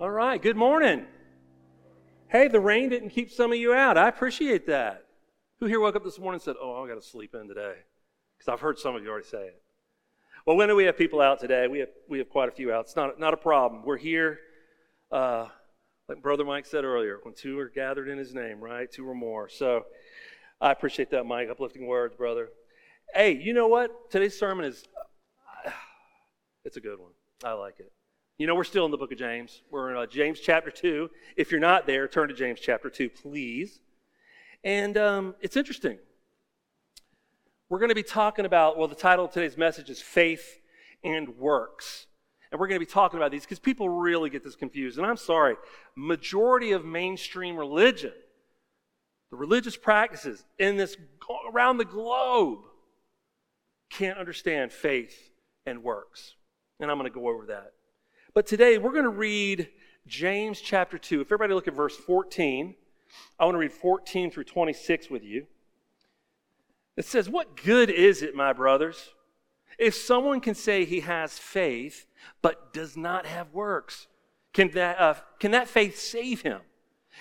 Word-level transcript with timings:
All 0.00 0.10
right, 0.10 0.40
good 0.40 0.56
morning. 0.56 1.06
Hey, 2.28 2.48
the 2.48 2.58
rain 2.58 2.88
didn't 2.88 3.10
keep 3.10 3.30
some 3.30 3.52
of 3.52 3.58
you 3.58 3.72
out. 3.72 3.98
I 3.98 4.08
appreciate 4.08 4.66
that. 4.66 5.04
Who 5.60 5.66
here 5.66 5.80
woke 5.80 5.94
up 5.94 6.02
this 6.02 6.18
morning 6.18 6.36
and 6.36 6.42
said, 6.42 6.56
Oh, 6.60 6.82
I 6.82 6.88
got 6.88 6.94
to 6.94 7.06
sleep 7.06 7.34
in 7.34 7.46
today? 7.46 7.74
Because 8.36 8.52
I've 8.52 8.60
heard 8.60 8.78
some 8.78 8.96
of 8.96 9.02
you 9.04 9.10
already 9.10 9.26
say 9.26 9.46
it. 9.46 9.62
Well, 10.44 10.56
when 10.56 10.68
do 10.68 10.74
we 10.74 10.84
have 10.84 10.96
people 10.96 11.20
out 11.20 11.38
today? 11.38 11.68
We 11.68 11.80
have, 11.80 11.90
we 12.08 12.18
have 12.18 12.30
quite 12.30 12.48
a 12.48 12.52
few 12.52 12.72
out. 12.72 12.86
It's 12.86 12.96
not, 12.96 13.20
not 13.20 13.32
a 13.32 13.36
problem. 13.36 13.84
We're 13.84 13.98
here, 13.98 14.40
uh, 15.12 15.48
like 16.08 16.20
Brother 16.20 16.44
Mike 16.44 16.66
said 16.66 16.84
earlier, 16.84 17.18
when 17.22 17.34
two 17.34 17.58
are 17.60 17.68
gathered 17.68 18.08
in 18.08 18.18
his 18.18 18.34
name, 18.34 18.60
right? 18.60 18.90
Two 18.90 19.08
or 19.08 19.14
more. 19.14 19.48
So 19.48 19.84
I 20.60 20.72
appreciate 20.72 21.10
that, 21.10 21.26
Mike. 21.26 21.48
Uplifting 21.48 21.86
words, 21.86 22.16
brother. 22.16 22.48
Hey, 23.14 23.36
you 23.36 23.52
know 23.52 23.68
what? 23.68 24.10
Today's 24.10 24.36
sermon 24.36 24.64
is, 24.64 24.82
it's 26.64 26.78
a 26.78 26.80
good 26.80 26.98
one. 26.98 27.12
I 27.44 27.52
like 27.52 27.78
it. 27.78 27.92
You 28.42 28.48
know, 28.48 28.56
we're 28.56 28.64
still 28.64 28.84
in 28.84 28.90
the 28.90 28.96
book 28.96 29.12
of 29.12 29.18
James. 29.18 29.62
We're 29.70 29.92
in 29.92 29.96
uh, 29.96 30.04
James 30.04 30.40
chapter 30.40 30.72
2. 30.72 31.08
If 31.36 31.52
you're 31.52 31.60
not 31.60 31.86
there, 31.86 32.08
turn 32.08 32.26
to 32.26 32.34
James 32.34 32.58
chapter 32.58 32.90
2, 32.90 33.08
please. 33.08 33.78
And 34.64 34.96
um, 34.96 35.36
it's 35.40 35.56
interesting. 35.56 35.96
We're 37.68 37.78
going 37.78 37.90
to 37.90 37.94
be 37.94 38.02
talking 38.02 38.44
about, 38.44 38.76
well, 38.76 38.88
the 38.88 38.96
title 38.96 39.26
of 39.26 39.30
today's 39.30 39.56
message 39.56 39.90
is 39.90 40.02
Faith 40.02 40.58
and 41.04 41.38
Works. 41.38 42.08
And 42.50 42.60
we're 42.60 42.66
going 42.66 42.80
to 42.80 42.84
be 42.84 42.90
talking 42.90 43.16
about 43.16 43.30
these 43.30 43.42
because 43.42 43.60
people 43.60 43.88
really 43.88 44.28
get 44.28 44.42
this 44.42 44.56
confused. 44.56 44.98
And 44.98 45.06
I'm 45.06 45.16
sorry, 45.16 45.54
majority 45.94 46.72
of 46.72 46.84
mainstream 46.84 47.56
religion, 47.56 48.12
the 49.30 49.36
religious 49.36 49.76
practices 49.76 50.44
in 50.58 50.76
this 50.76 50.96
around 51.48 51.76
the 51.76 51.84
globe, 51.84 52.58
can't 53.88 54.18
understand 54.18 54.72
faith 54.72 55.30
and 55.64 55.84
works. 55.84 56.34
And 56.80 56.90
I'm 56.90 56.98
going 56.98 57.08
to 57.08 57.16
go 57.16 57.28
over 57.28 57.46
that. 57.46 57.74
But 58.34 58.46
today 58.46 58.78
we're 58.78 58.92
going 58.92 59.04
to 59.04 59.10
read 59.10 59.68
James 60.06 60.60
chapter 60.60 60.96
2. 60.96 61.20
If 61.20 61.26
everybody 61.26 61.52
look 61.52 61.68
at 61.68 61.74
verse 61.74 61.96
14, 61.96 62.74
I 63.38 63.44
want 63.44 63.54
to 63.54 63.58
read 63.58 63.72
14 63.72 64.30
through 64.30 64.44
26 64.44 65.10
with 65.10 65.22
you. 65.22 65.46
It 66.96 67.04
says, 67.04 67.28
What 67.28 67.62
good 67.62 67.90
is 67.90 68.22
it, 68.22 68.34
my 68.34 68.54
brothers, 68.54 69.10
if 69.78 69.94
someone 69.94 70.40
can 70.40 70.54
say 70.54 70.86
he 70.86 71.00
has 71.00 71.38
faith 71.38 72.06
but 72.40 72.72
does 72.72 72.96
not 72.96 73.26
have 73.26 73.52
works? 73.52 74.06
Can 74.54 74.70
that, 74.70 74.98
uh, 74.98 75.14
can 75.38 75.50
that 75.50 75.68
faith 75.68 75.98
save 75.98 76.40
him? 76.40 76.60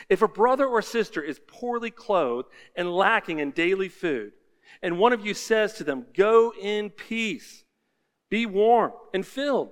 If 0.07 0.21
a 0.21 0.29
brother 0.29 0.65
or 0.65 0.81
sister 0.81 1.21
is 1.21 1.41
poorly 1.45 1.91
clothed 1.91 2.47
and 2.73 2.89
lacking 2.89 3.39
in 3.39 3.51
daily 3.51 3.89
food, 3.89 4.31
and 4.81 4.97
one 4.97 5.11
of 5.11 5.25
you 5.25 5.33
says 5.33 5.73
to 5.73 5.83
them, 5.83 6.05
Go 6.13 6.53
in 6.61 6.89
peace, 6.89 7.65
be 8.29 8.45
warm 8.45 8.93
and 9.13 9.27
filled, 9.27 9.71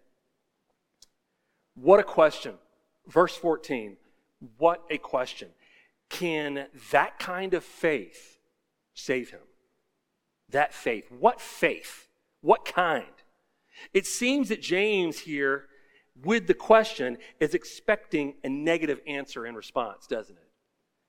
What 1.81 1.99
a 1.99 2.03
question. 2.03 2.55
Verse 3.07 3.35
14. 3.35 3.97
What 4.57 4.83
a 4.91 4.99
question. 4.99 5.49
Can 6.09 6.67
that 6.91 7.17
kind 7.17 7.55
of 7.55 7.63
faith 7.63 8.37
save 8.93 9.31
him? 9.31 9.41
That 10.49 10.73
faith. 10.73 11.05
What 11.09 11.41
faith? 11.41 12.07
What 12.41 12.65
kind? 12.65 13.05
It 13.93 14.05
seems 14.05 14.49
that 14.49 14.61
James 14.61 15.19
here, 15.19 15.65
with 16.23 16.45
the 16.45 16.53
question, 16.53 17.17
is 17.39 17.55
expecting 17.55 18.35
a 18.43 18.49
negative 18.49 18.99
answer 19.07 19.47
in 19.47 19.55
response, 19.55 20.05
doesn't 20.05 20.37
it? 20.37 20.49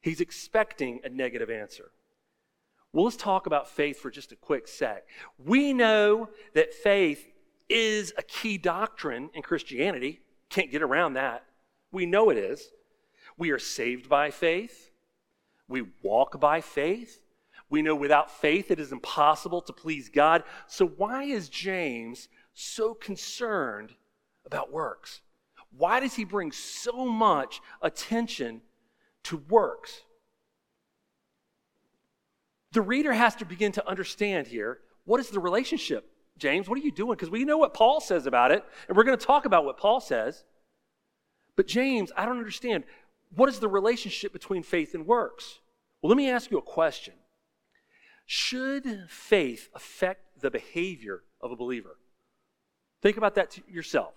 He's 0.01 0.21
expecting 0.21 1.01
a 1.05 1.11
negative 1.11 1.51
answer. 1.51 1.91
Well, 2.95 3.05
let's 3.05 3.17
talk 3.17 3.47
about 3.47 3.69
faith 3.69 3.99
for 3.99 4.11
just 4.11 4.33
a 4.33 4.37
quick 4.37 4.69
sec. 4.69 5.07
We 5.39 5.75
know 5.75 6.31
that 6.55 6.73
faith 6.73 7.27
is 7.69 8.15
a 8.17 8.23
key 8.23 8.57
doctrine 8.59 9.31
in 9.35 9.43
Christianity. 9.43 10.21
Can't 10.53 10.71
get 10.71 10.83
around 10.83 11.15
that. 11.15 11.45
We 11.93 12.05
know 12.05 12.29
it 12.29 12.37
is. 12.37 12.69
We 13.39 13.53
are 13.53 13.59
saved 13.59 14.07
by 14.07 14.31
faith. 14.31 14.91
We 15.67 15.87
walk 16.03 16.39
by 16.39 16.61
faith. 16.61 17.23
We 17.71 17.81
know 17.81 17.97
without 17.97 18.31
faith 18.31 18.71
it 18.71 18.79
is 18.79 18.93
impossible 18.93 19.63
to 19.63 19.73
please 19.73 20.11
God. 20.11 20.45
So, 20.67 20.87
why 20.87 21.25
is 21.25 21.49
James 21.49 22.29
so 22.53 22.93
concerned 22.93 23.95
about 24.45 24.71
works? 24.71 25.23
Why 25.75 26.01
does 26.01 26.13
he 26.13 26.25
bring 26.25 26.53
so 26.53 27.07
much 27.07 27.63
attention 27.81 28.61
to 29.23 29.39
works? 29.49 30.03
The 32.73 32.83
reader 32.83 33.15
has 33.15 33.35
to 33.37 33.47
begin 33.47 33.73
to 33.73 33.89
understand 33.89 34.49
here 34.49 34.81
what 35.05 35.19
is 35.19 35.31
the 35.31 35.41
relationship 35.41 36.12
James, 36.39 36.69
what 36.69 36.79
are 36.79 36.83
you 36.83 36.93
doing? 36.93 37.13
Because 37.13 37.31
we 37.31 37.45
know 37.45 37.59
what 37.59 37.75
Paul 37.75 38.01
says 38.01 38.27
about 38.27 38.51
it, 38.51 38.65
and 38.89 38.97
we're 38.97 39.05
going 39.05 39.19
to 39.19 39.27
talk 39.27 39.45
about 39.45 39.65
what 39.65 39.79
Paul 39.79 40.01
says. 40.01 40.45
But, 41.57 41.67
James, 41.67 42.11
I 42.17 42.25
don't 42.25 42.39
understand. 42.39 42.85
What 43.35 43.49
is 43.49 43.61
the 43.61 43.69
relationship 43.69 44.33
between 44.33 44.63
faith 44.63 44.95
and 44.95 45.07
works? 45.07 45.61
Well, 46.01 46.09
let 46.09 46.17
me 46.17 46.29
ask 46.29 46.51
you 46.51 46.59
a 46.59 46.63
question 46.63 47.15
Should 48.27 49.07
faith 49.09 49.69
affect 49.75 50.41
the 50.41 50.51
behavior 50.51 51.23
of 51.41 51.51
a 51.51 51.57
believer? 51.57 51.97
Think 53.03 53.17
about 53.17 53.35
that 53.35 53.51
to 53.53 53.63
yourself. 53.69 54.15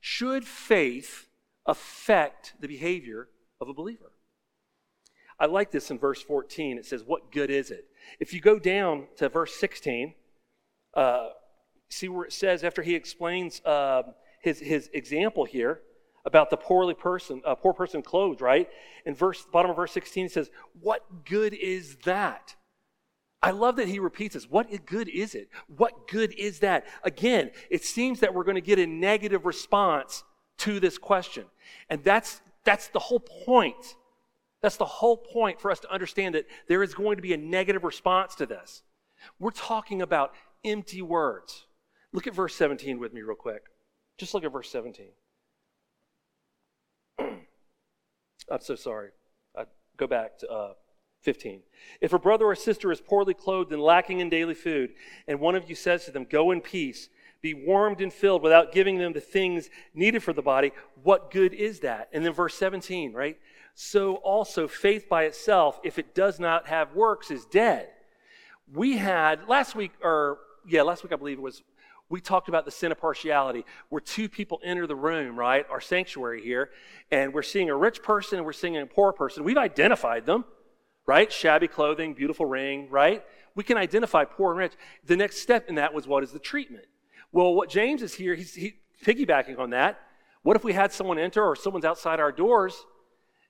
Should 0.00 0.44
faith 0.44 1.28
affect 1.66 2.54
the 2.60 2.68
behavior 2.68 3.28
of 3.60 3.68
a 3.68 3.74
believer? 3.74 4.12
I 5.38 5.46
like 5.46 5.70
this 5.70 5.90
in 5.90 5.98
verse 5.98 6.22
14. 6.22 6.78
It 6.78 6.86
says, 6.86 7.04
What 7.04 7.32
good 7.32 7.50
is 7.50 7.70
it? 7.70 7.86
If 8.20 8.32
you 8.32 8.40
go 8.40 8.58
down 8.58 9.06
to 9.16 9.28
verse 9.28 9.54
16, 9.56 10.14
uh, 10.94 11.28
see 11.92 12.08
where 12.08 12.24
it 12.24 12.32
says, 12.32 12.64
after 12.64 12.82
he 12.82 12.94
explains 12.94 13.60
uh, 13.64 14.02
his, 14.40 14.58
his 14.58 14.90
example 14.92 15.44
here 15.44 15.80
about 16.24 16.50
the 16.50 16.56
poorly 16.56 16.94
person, 16.94 17.42
uh, 17.44 17.54
poor 17.54 17.72
person 17.72 18.02
clothed, 18.02 18.40
right? 18.40 18.68
In 19.04 19.14
verse 19.14 19.44
bottom 19.52 19.70
of 19.70 19.76
verse 19.76 19.92
16 19.92 20.26
it 20.26 20.32
says, 20.32 20.50
What 20.80 21.24
good 21.24 21.54
is 21.54 21.96
that? 22.04 22.54
I 23.42 23.50
love 23.50 23.76
that 23.76 23.88
he 23.88 23.98
repeats 23.98 24.34
this. 24.34 24.48
What 24.48 24.86
good 24.86 25.08
is 25.08 25.34
it? 25.34 25.48
What 25.66 26.06
good 26.06 26.32
is 26.38 26.60
that? 26.60 26.86
Again, 27.02 27.50
it 27.70 27.84
seems 27.84 28.20
that 28.20 28.32
we're 28.32 28.44
going 28.44 28.54
to 28.54 28.60
get 28.60 28.78
a 28.78 28.86
negative 28.86 29.44
response 29.44 30.22
to 30.58 30.78
this 30.78 30.96
question. 30.96 31.46
And 31.90 32.04
that's 32.04 32.40
that's 32.64 32.88
the 32.88 33.00
whole 33.00 33.20
point. 33.20 33.96
That's 34.60 34.76
the 34.76 34.84
whole 34.84 35.16
point 35.16 35.60
for 35.60 35.72
us 35.72 35.80
to 35.80 35.92
understand 35.92 36.36
that 36.36 36.46
there 36.68 36.84
is 36.84 36.94
going 36.94 37.16
to 37.16 37.22
be 37.22 37.34
a 37.34 37.36
negative 37.36 37.82
response 37.82 38.36
to 38.36 38.46
this. 38.46 38.82
We're 39.40 39.50
talking 39.50 40.02
about 40.02 40.34
empty 40.64 41.02
words. 41.02 41.66
Look 42.12 42.26
at 42.26 42.34
verse 42.34 42.54
17 42.54 42.98
with 42.98 43.12
me, 43.12 43.22
real 43.22 43.36
quick. 43.36 43.64
Just 44.18 44.34
look 44.34 44.44
at 44.44 44.52
verse 44.52 44.70
17. 44.70 45.06
I'm 47.18 48.60
so 48.60 48.74
sorry. 48.74 49.10
I 49.56 49.64
go 49.96 50.06
back 50.06 50.38
to 50.38 50.48
uh, 50.50 50.72
15. 51.22 51.60
If 52.00 52.12
a 52.12 52.18
brother 52.18 52.44
or 52.44 52.54
sister 52.54 52.92
is 52.92 53.00
poorly 53.00 53.34
clothed 53.34 53.72
and 53.72 53.80
lacking 53.80 54.20
in 54.20 54.28
daily 54.28 54.54
food, 54.54 54.90
and 55.26 55.40
one 55.40 55.54
of 55.54 55.68
you 55.68 55.74
says 55.74 56.04
to 56.04 56.10
them, 56.10 56.26
Go 56.28 56.50
in 56.50 56.60
peace, 56.60 57.08
be 57.40 57.54
warmed 57.54 58.00
and 58.00 58.12
filled 58.12 58.42
without 58.42 58.72
giving 58.72 58.98
them 58.98 59.12
the 59.12 59.20
things 59.20 59.70
needed 59.94 60.22
for 60.22 60.32
the 60.32 60.42
body, 60.42 60.72
what 61.02 61.30
good 61.30 61.54
is 61.54 61.80
that? 61.80 62.08
And 62.12 62.24
then 62.24 62.32
verse 62.32 62.54
17, 62.54 63.12
right? 63.12 63.38
So 63.74 64.16
also 64.16 64.68
faith 64.68 65.08
by 65.08 65.24
itself, 65.24 65.80
if 65.82 65.98
it 65.98 66.14
does 66.14 66.38
not 66.38 66.68
have 66.68 66.94
works, 66.94 67.30
is 67.30 67.46
dead. 67.46 67.88
We 68.72 68.96
had 68.96 69.48
last 69.48 69.74
week, 69.74 69.92
or 70.02 70.38
yeah, 70.66 70.82
last 70.82 71.02
week 71.02 71.12
I 71.12 71.16
believe 71.16 71.38
it 71.38 71.42
was, 71.42 71.62
we 72.12 72.20
talked 72.20 72.48
about 72.48 72.64
the 72.64 72.70
sin 72.70 72.92
of 72.92 72.98
partiality, 73.00 73.64
where 73.88 74.00
two 74.00 74.28
people 74.28 74.60
enter 74.62 74.86
the 74.86 74.94
room, 74.94 75.36
right? 75.36 75.66
Our 75.68 75.80
sanctuary 75.80 76.42
here, 76.42 76.70
and 77.10 77.34
we're 77.34 77.42
seeing 77.42 77.70
a 77.70 77.76
rich 77.76 78.02
person 78.02 78.38
and 78.38 78.46
we're 78.46 78.52
seeing 78.52 78.76
a 78.76 78.86
poor 78.86 79.12
person. 79.12 79.42
We've 79.42 79.58
identified 79.58 80.26
them 80.26 80.44
right? 81.06 81.32
Shabby 81.32 81.68
clothing, 81.68 82.14
beautiful 82.14 82.46
ring, 82.46 82.88
right? 82.90 83.24
We 83.54 83.64
can 83.64 83.76
identify 83.76 84.24
poor 84.24 84.50
and 84.52 84.58
rich. 84.58 84.72
The 85.04 85.16
next 85.16 85.38
step 85.38 85.68
in 85.68 85.76
that 85.76 85.92
was 85.92 86.06
what 86.06 86.22
is 86.22 86.32
the 86.32 86.38
treatment? 86.38 86.84
Well, 87.32 87.54
what 87.54 87.68
James 87.68 88.02
is 88.02 88.14
here, 88.14 88.34
he's 88.34 88.54
he, 88.54 88.74
piggybacking 89.04 89.58
on 89.58 89.70
that. 89.70 90.00
What 90.42 90.56
if 90.56 90.64
we 90.64 90.72
had 90.72 90.92
someone 90.92 91.18
enter 91.18 91.42
or 91.44 91.56
someone's 91.56 91.84
outside 91.84 92.20
our 92.20 92.32
doors 92.32 92.74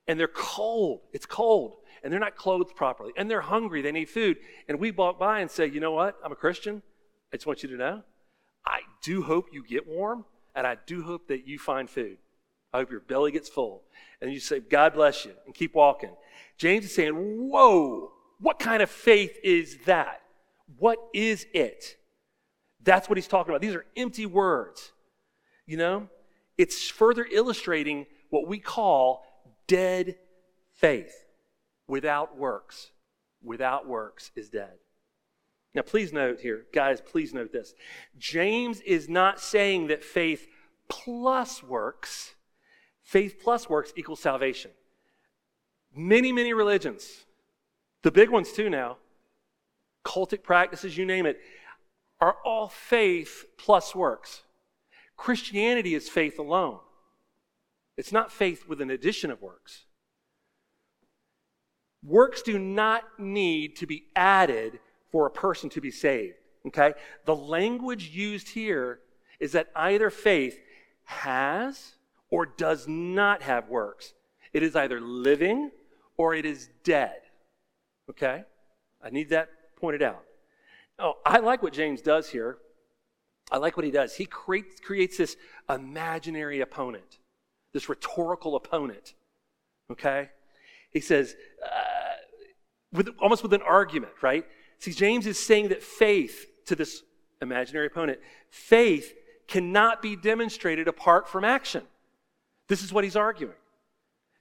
and 0.06 0.18
they're 0.18 0.28
cold? 0.28 1.00
It's 1.12 1.26
cold 1.26 1.76
and 2.02 2.12
they're 2.12 2.20
not 2.20 2.36
clothed 2.36 2.74
properly 2.74 3.12
and 3.16 3.30
they're 3.30 3.40
hungry, 3.40 3.82
they 3.82 3.92
need 3.92 4.08
food. 4.08 4.38
And 4.68 4.78
we 4.78 4.90
walk 4.90 5.18
by 5.18 5.40
and 5.40 5.50
say, 5.50 5.66
you 5.66 5.80
know 5.80 5.92
what? 5.92 6.16
I'm 6.24 6.32
a 6.32 6.36
Christian. 6.36 6.82
I 7.32 7.36
just 7.36 7.46
want 7.46 7.62
you 7.62 7.68
to 7.70 7.76
know. 7.76 8.02
I 8.64 8.80
do 9.02 9.22
hope 9.22 9.46
you 9.52 9.64
get 9.64 9.86
warm 9.86 10.24
and 10.54 10.66
I 10.66 10.76
do 10.86 11.02
hope 11.02 11.28
that 11.28 11.46
you 11.46 11.58
find 11.58 11.88
food. 11.88 12.18
I 12.72 12.78
hope 12.78 12.90
your 12.90 13.00
belly 13.00 13.32
gets 13.32 13.48
full. 13.48 13.82
And 14.20 14.32
you 14.32 14.40
say, 14.40 14.60
God 14.60 14.94
bless 14.94 15.24
you, 15.24 15.32
and 15.46 15.54
keep 15.54 15.74
walking. 15.74 16.10
James 16.56 16.84
is 16.84 16.94
saying, 16.94 17.12
Whoa, 17.12 18.12
what 18.40 18.58
kind 18.58 18.82
of 18.82 18.90
faith 18.90 19.36
is 19.42 19.78
that? 19.86 20.22
What 20.78 20.98
is 21.12 21.46
it? 21.52 21.96
That's 22.82 23.08
what 23.08 23.18
he's 23.18 23.28
talking 23.28 23.52
about. 23.52 23.60
These 23.60 23.74
are 23.74 23.84
empty 23.96 24.26
words. 24.26 24.92
You 25.66 25.76
know, 25.76 26.08
it's 26.58 26.88
further 26.88 27.26
illustrating 27.30 28.06
what 28.30 28.46
we 28.46 28.58
call 28.58 29.24
dead 29.66 30.16
faith 30.72 31.14
without 31.86 32.36
works. 32.36 32.90
Without 33.42 33.86
works 33.86 34.30
is 34.34 34.48
dead. 34.48 34.74
Now, 35.74 35.82
please 35.82 36.12
note 36.12 36.40
here, 36.40 36.66
guys, 36.72 37.00
please 37.00 37.32
note 37.32 37.52
this. 37.52 37.74
James 38.19 38.80
is 38.82 39.08
not 39.08 39.40
saying 39.40 39.86
that 39.86 40.04
faith 40.04 40.46
plus 40.88 41.62
works, 41.62 42.34
faith 43.02 43.40
plus 43.42 43.70
works 43.70 43.92
equals 43.96 44.20
salvation. 44.20 44.70
Many, 45.94 46.30
many 46.32 46.52
religions, 46.52 47.24
the 48.02 48.10
big 48.10 48.28
ones 48.28 48.52
too 48.52 48.69
now, 48.69 48.98
cultic 50.04 50.42
practices, 50.42 50.96
you 50.96 51.06
name 51.06 51.24
it, 51.24 51.40
are 52.20 52.36
all 52.44 52.69
faith 52.69 53.46
plus 53.56 53.94
works. 53.94 54.42
Christianity 55.16 55.94
is 55.94 56.08
faith 56.08 56.38
alone. 56.38 56.80
It's 57.96 58.12
not 58.12 58.32
faith 58.32 58.66
with 58.69 58.80
an 58.80 58.90
addition 58.90 59.30
of 59.30 59.40
works. 59.40 59.84
Works 62.04 62.42
do 62.42 62.58
not 62.58 63.04
need 63.19 63.76
to 63.76 63.86
be 63.86 64.04
added 64.16 64.80
for 65.12 65.26
a 65.26 65.30
person 65.30 65.68
to 65.70 65.80
be 65.80 65.90
saved. 65.90 66.34
Okay? 66.66 66.94
The 67.26 67.36
language 67.36 68.08
used 68.08 68.48
here 68.48 69.00
is 69.38 69.52
that 69.52 69.68
either 69.76 70.10
faith 70.10 70.58
has 71.04 71.92
or 72.30 72.46
does 72.46 72.88
not 72.88 73.42
have 73.42 73.68
works. 73.68 74.14
It 74.52 74.62
is 74.62 74.74
either 74.74 75.00
living 75.00 75.70
or 76.16 76.34
it 76.34 76.46
is 76.46 76.70
dead. 76.82 77.20
Okay? 78.10 78.44
I 79.04 79.10
need 79.10 79.28
that 79.30 79.50
pointed 79.76 80.02
out. 80.02 80.24
Oh, 80.98 81.14
I 81.26 81.38
like 81.38 81.62
what 81.62 81.72
James 81.72 82.00
does 82.00 82.28
here. 82.28 82.58
I 83.50 83.58
like 83.58 83.76
what 83.76 83.84
he 83.84 83.90
does. 83.90 84.14
He 84.14 84.24
creates, 84.24 84.80
creates 84.80 85.18
this 85.18 85.36
imaginary 85.68 86.60
opponent, 86.60 87.18
this 87.72 87.88
rhetorical 87.88 88.56
opponent. 88.56 89.14
Okay? 89.90 90.30
He 90.90 91.00
says, 91.00 91.34
uh, 91.62 91.68
with, 92.92 93.08
almost 93.20 93.42
with 93.42 93.52
an 93.52 93.62
argument, 93.62 94.12
right? 94.22 94.46
See, 94.82 94.90
James 94.90 95.29
is 95.29 95.38
saying 95.38 95.69
that 95.69 95.81
faith 95.81 96.44
to 96.67 96.75
this 96.75 97.05
imaginary 97.40 97.87
opponent, 97.87 98.19
faith 98.50 99.14
cannot 99.46 100.02
be 100.02 100.17
demonstrated 100.17 100.88
apart 100.88 101.29
from 101.29 101.44
action. 101.44 101.84
This 102.67 102.82
is 102.82 102.93
what 102.93 103.05
he's 103.05 103.14
arguing. 103.14 103.55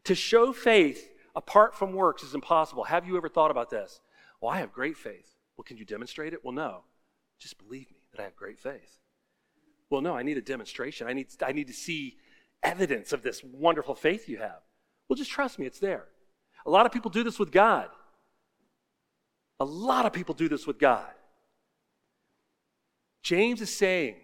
To 0.05 0.15
show 0.15 0.51
faith 0.51 1.11
apart 1.35 1.75
from 1.75 1.93
works 1.93 2.23
is 2.23 2.33
impossible. 2.33 2.85
Have 2.85 3.05
you 3.05 3.17
ever 3.17 3.29
thought 3.29 3.51
about 3.51 3.69
this? 3.69 4.01
Well, 4.41 4.51
I 4.51 4.61
have 4.61 4.73
great 4.73 4.97
faith. 4.97 5.29
Well, 5.57 5.63
can 5.63 5.77
you 5.77 5.85
demonstrate 5.85 6.33
it? 6.33 6.43
Well, 6.43 6.55
no. 6.55 6.85
Just 7.37 7.59
believe 7.59 7.91
me 7.91 7.97
that 8.11 8.21
I 8.21 8.23
have 8.23 8.35
great 8.35 8.57
faith. 8.57 8.97
Well, 9.91 10.01
no, 10.01 10.17
I 10.17 10.23
need 10.23 10.37
a 10.37 10.41
demonstration. 10.41 11.05
I 11.05 11.13
need, 11.13 11.27
I 11.45 11.51
need 11.51 11.67
to 11.67 11.73
see 11.73 12.17
evidence 12.63 13.13
of 13.13 13.21
this 13.21 13.43
wonderful 13.43 13.93
faith 13.93 14.27
you 14.27 14.39
have. 14.39 14.61
Well, 15.07 15.17
just 15.17 15.29
trust 15.29 15.59
me, 15.59 15.67
it's 15.67 15.77
there. 15.77 16.05
A 16.65 16.71
lot 16.71 16.87
of 16.87 16.91
people 16.91 17.11
do 17.11 17.23
this 17.23 17.37
with 17.37 17.51
God. 17.51 17.89
A 19.61 19.65
lot 19.65 20.07
of 20.07 20.11
people 20.11 20.33
do 20.33 20.49
this 20.49 20.65
with 20.65 20.79
God. 20.79 21.05
James 23.21 23.61
is 23.61 23.71
saying 23.71 24.15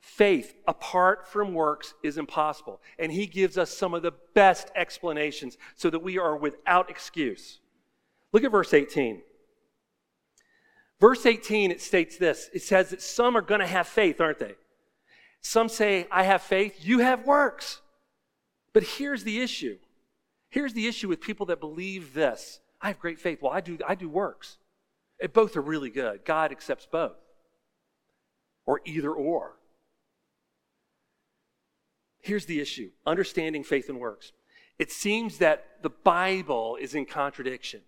faith 0.00 0.54
apart 0.66 1.26
from 1.26 1.54
works 1.54 1.94
is 2.02 2.18
impossible. 2.18 2.82
And 2.98 3.10
he 3.10 3.26
gives 3.26 3.56
us 3.56 3.74
some 3.74 3.94
of 3.94 4.02
the 4.02 4.12
best 4.34 4.70
explanations 4.76 5.56
so 5.76 5.88
that 5.88 6.00
we 6.00 6.18
are 6.18 6.36
without 6.36 6.90
excuse. 6.90 7.60
Look 8.30 8.44
at 8.44 8.50
verse 8.50 8.74
18. 8.74 9.22
Verse 11.00 11.24
18, 11.24 11.70
it 11.70 11.80
states 11.80 12.18
this 12.18 12.50
it 12.52 12.60
says 12.60 12.90
that 12.90 13.00
some 13.00 13.34
are 13.34 13.40
going 13.40 13.62
to 13.62 13.66
have 13.66 13.88
faith, 13.88 14.20
aren't 14.20 14.40
they? 14.40 14.56
Some 15.40 15.70
say, 15.70 16.06
I 16.10 16.24
have 16.24 16.42
faith, 16.42 16.84
you 16.84 16.98
have 16.98 17.24
works. 17.24 17.80
But 18.74 18.82
here's 18.82 19.24
the 19.24 19.40
issue. 19.40 19.78
Here's 20.50 20.74
the 20.74 20.86
issue 20.86 21.08
with 21.08 21.22
people 21.22 21.46
that 21.46 21.60
believe 21.60 22.12
this 22.12 22.60
I 22.80 22.88
have 22.88 22.98
great 22.98 23.18
faith. 23.18 23.40
Well, 23.42 23.52
I 23.52 23.60
do, 23.60 23.78
I 23.86 23.94
do 23.94 24.08
works. 24.08 24.58
It, 25.18 25.32
both 25.32 25.56
are 25.56 25.62
really 25.62 25.90
good. 25.90 26.24
God 26.24 26.52
accepts 26.52 26.86
both, 26.90 27.16
or 28.66 28.80
either 28.84 29.12
or. 29.12 29.56
Here's 32.20 32.46
the 32.46 32.60
issue 32.60 32.90
understanding 33.06 33.64
faith 33.64 33.88
and 33.88 33.98
works. 33.98 34.32
It 34.78 34.92
seems 34.92 35.38
that 35.38 35.82
the 35.82 35.90
Bible 35.90 36.76
is 36.80 36.94
in 36.94 37.04
contradiction. 37.04 37.80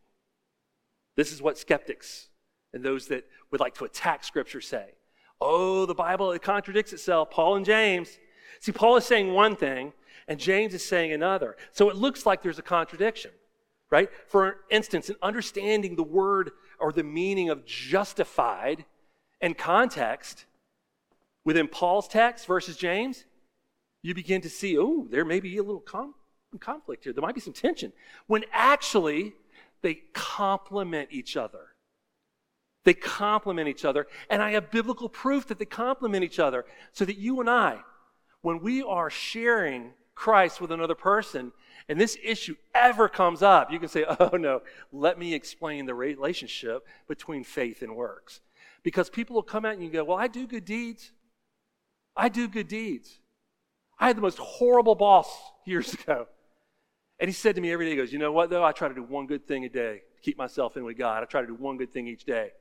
This 1.16 1.32
is 1.32 1.42
what 1.42 1.58
skeptics 1.58 2.28
and 2.72 2.84
those 2.84 3.08
that 3.08 3.24
would 3.50 3.60
like 3.60 3.74
to 3.74 3.84
attack 3.84 4.24
Scripture 4.24 4.60
say. 4.60 4.94
Oh, 5.40 5.86
the 5.86 5.94
Bible, 5.94 6.32
it 6.32 6.42
contradicts 6.42 6.92
itself. 6.92 7.30
Paul 7.30 7.56
and 7.56 7.64
James. 7.64 8.18
See, 8.60 8.72
Paul 8.72 8.96
is 8.96 9.04
saying 9.04 9.32
one 9.32 9.56
thing, 9.56 9.92
and 10.28 10.38
James 10.38 10.74
is 10.74 10.84
saying 10.84 11.12
another. 11.12 11.56
So 11.72 11.88
it 11.90 11.96
looks 11.96 12.26
like 12.26 12.42
there's 12.42 12.58
a 12.58 12.62
contradiction, 12.62 13.30
right? 13.90 14.08
For 14.28 14.58
instance, 14.70 15.10
in 15.10 15.16
understanding 15.22 15.96
the 15.96 16.02
word 16.02 16.52
or 16.78 16.92
the 16.92 17.02
meaning 17.02 17.50
of 17.50 17.66
justified 17.66 18.84
and 19.40 19.56
context 19.56 20.46
within 21.44 21.68
Paul's 21.68 22.08
text 22.08 22.46
versus 22.46 22.76
James, 22.76 23.24
you 24.02 24.14
begin 24.14 24.40
to 24.42 24.50
see, 24.50 24.78
oh, 24.78 25.06
there 25.10 25.24
may 25.24 25.40
be 25.40 25.56
a 25.58 25.62
little 25.62 25.80
com- 25.80 26.14
conflict 26.58 27.04
here. 27.04 27.12
There 27.12 27.22
might 27.22 27.34
be 27.34 27.40
some 27.40 27.52
tension. 27.52 27.92
When 28.26 28.44
actually, 28.52 29.34
they 29.82 30.02
complement 30.12 31.08
each 31.10 31.36
other. 31.36 31.68
They 32.84 32.94
complement 32.94 33.68
each 33.68 33.84
other. 33.84 34.06
And 34.30 34.42
I 34.42 34.52
have 34.52 34.70
biblical 34.70 35.08
proof 35.08 35.46
that 35.48 35.58
they 35.58 35.66
complement 35.66 36.24
each 36.24 36.38
other 36.38 36.64
so 36.92 37.04
that 37.04 37.18
you 37.18 37.40
and 37.40 37.50
I, 37.50 37.80
when 38.42 38.60
we 38.60 38.82
are 38.82 39.10
sharing 39.10 39.92
Christ 40.14 40.60
with 40.60 40.72
another 40.72 40.94
person, 40.94 41.52
and 41.88 42.00
this 42.00 42.16
issue 42.22 42.56
ever 42.74 43.08
comes 43.08 43.42
up, 43.42 43.72
you 43.72 43.78
can 43.78 43.88
say, 43.88 44.04
oh 44.20 44.36
no, 44.36 44.62
let 44.92 45.18
me 45.18 45.34
explain 45.34 45.86
the 45.86 45.94
relationship 45.94 46.86
between 47.08 47.44
faith 47.44 47.82
and 47.82 47.96
works. 47.96 48.40
Because 48.82 49.10
people 49.10 49.34
will 49.34 49.42
come 49.42 49.64
and 49.64 49.82
you 49.82 49.90
go, 49.90 50.04
well, 50.04 50.18
I 50.18 50.26
do 50.26 50.46
good 50.46 50.64
deeds. 50.64 51.12
I 52.16 52.28
do 52.28 52.48
good 52.48 52.68
deeds. 52.68 53.18
I 53.98 54.06
had 54.06 54.16
the 54.16 54.22
most 54.22 54.38
horrible 54.38 54.94
boss 54.94 55.28
years 55.64 55.92
ago. 55.92 56.26
And 57.18 57.28
he 57.28 57.34
said 57.34 57.54
to 57.56 57.60
me 57.60 57.70
every 57.70 57.84
day, 57.84 57.90
he 57.90 57.96
goes, 57.96 58.12
You 58.12 58.18
know 58.18 58.32
what, 58.32 58.48
though? 58.48 58.64
I 58.64 58.72
try 58.72 58.88
to 58.88 58.94
do 58.94 59.02
one 59.02 59.26
good 59.26 59.46
thing 59.46 59.66
a 59.66 59.68
day 59.68 60.00
to 60.16 60.22
keep 60.22 60.38
myself 60.38 60.78
in 60.78 60.84
with 60.84 60.96
God. 60.96 61.22
I 61.22 61.26
try 61.26 61.42
to 61.42 61.46
do 61.46 61.54
one 61.54 61.76
good 61.76 61.92
thing 61.92 62.06
each 62.08 62.24
day. 62.24 62.52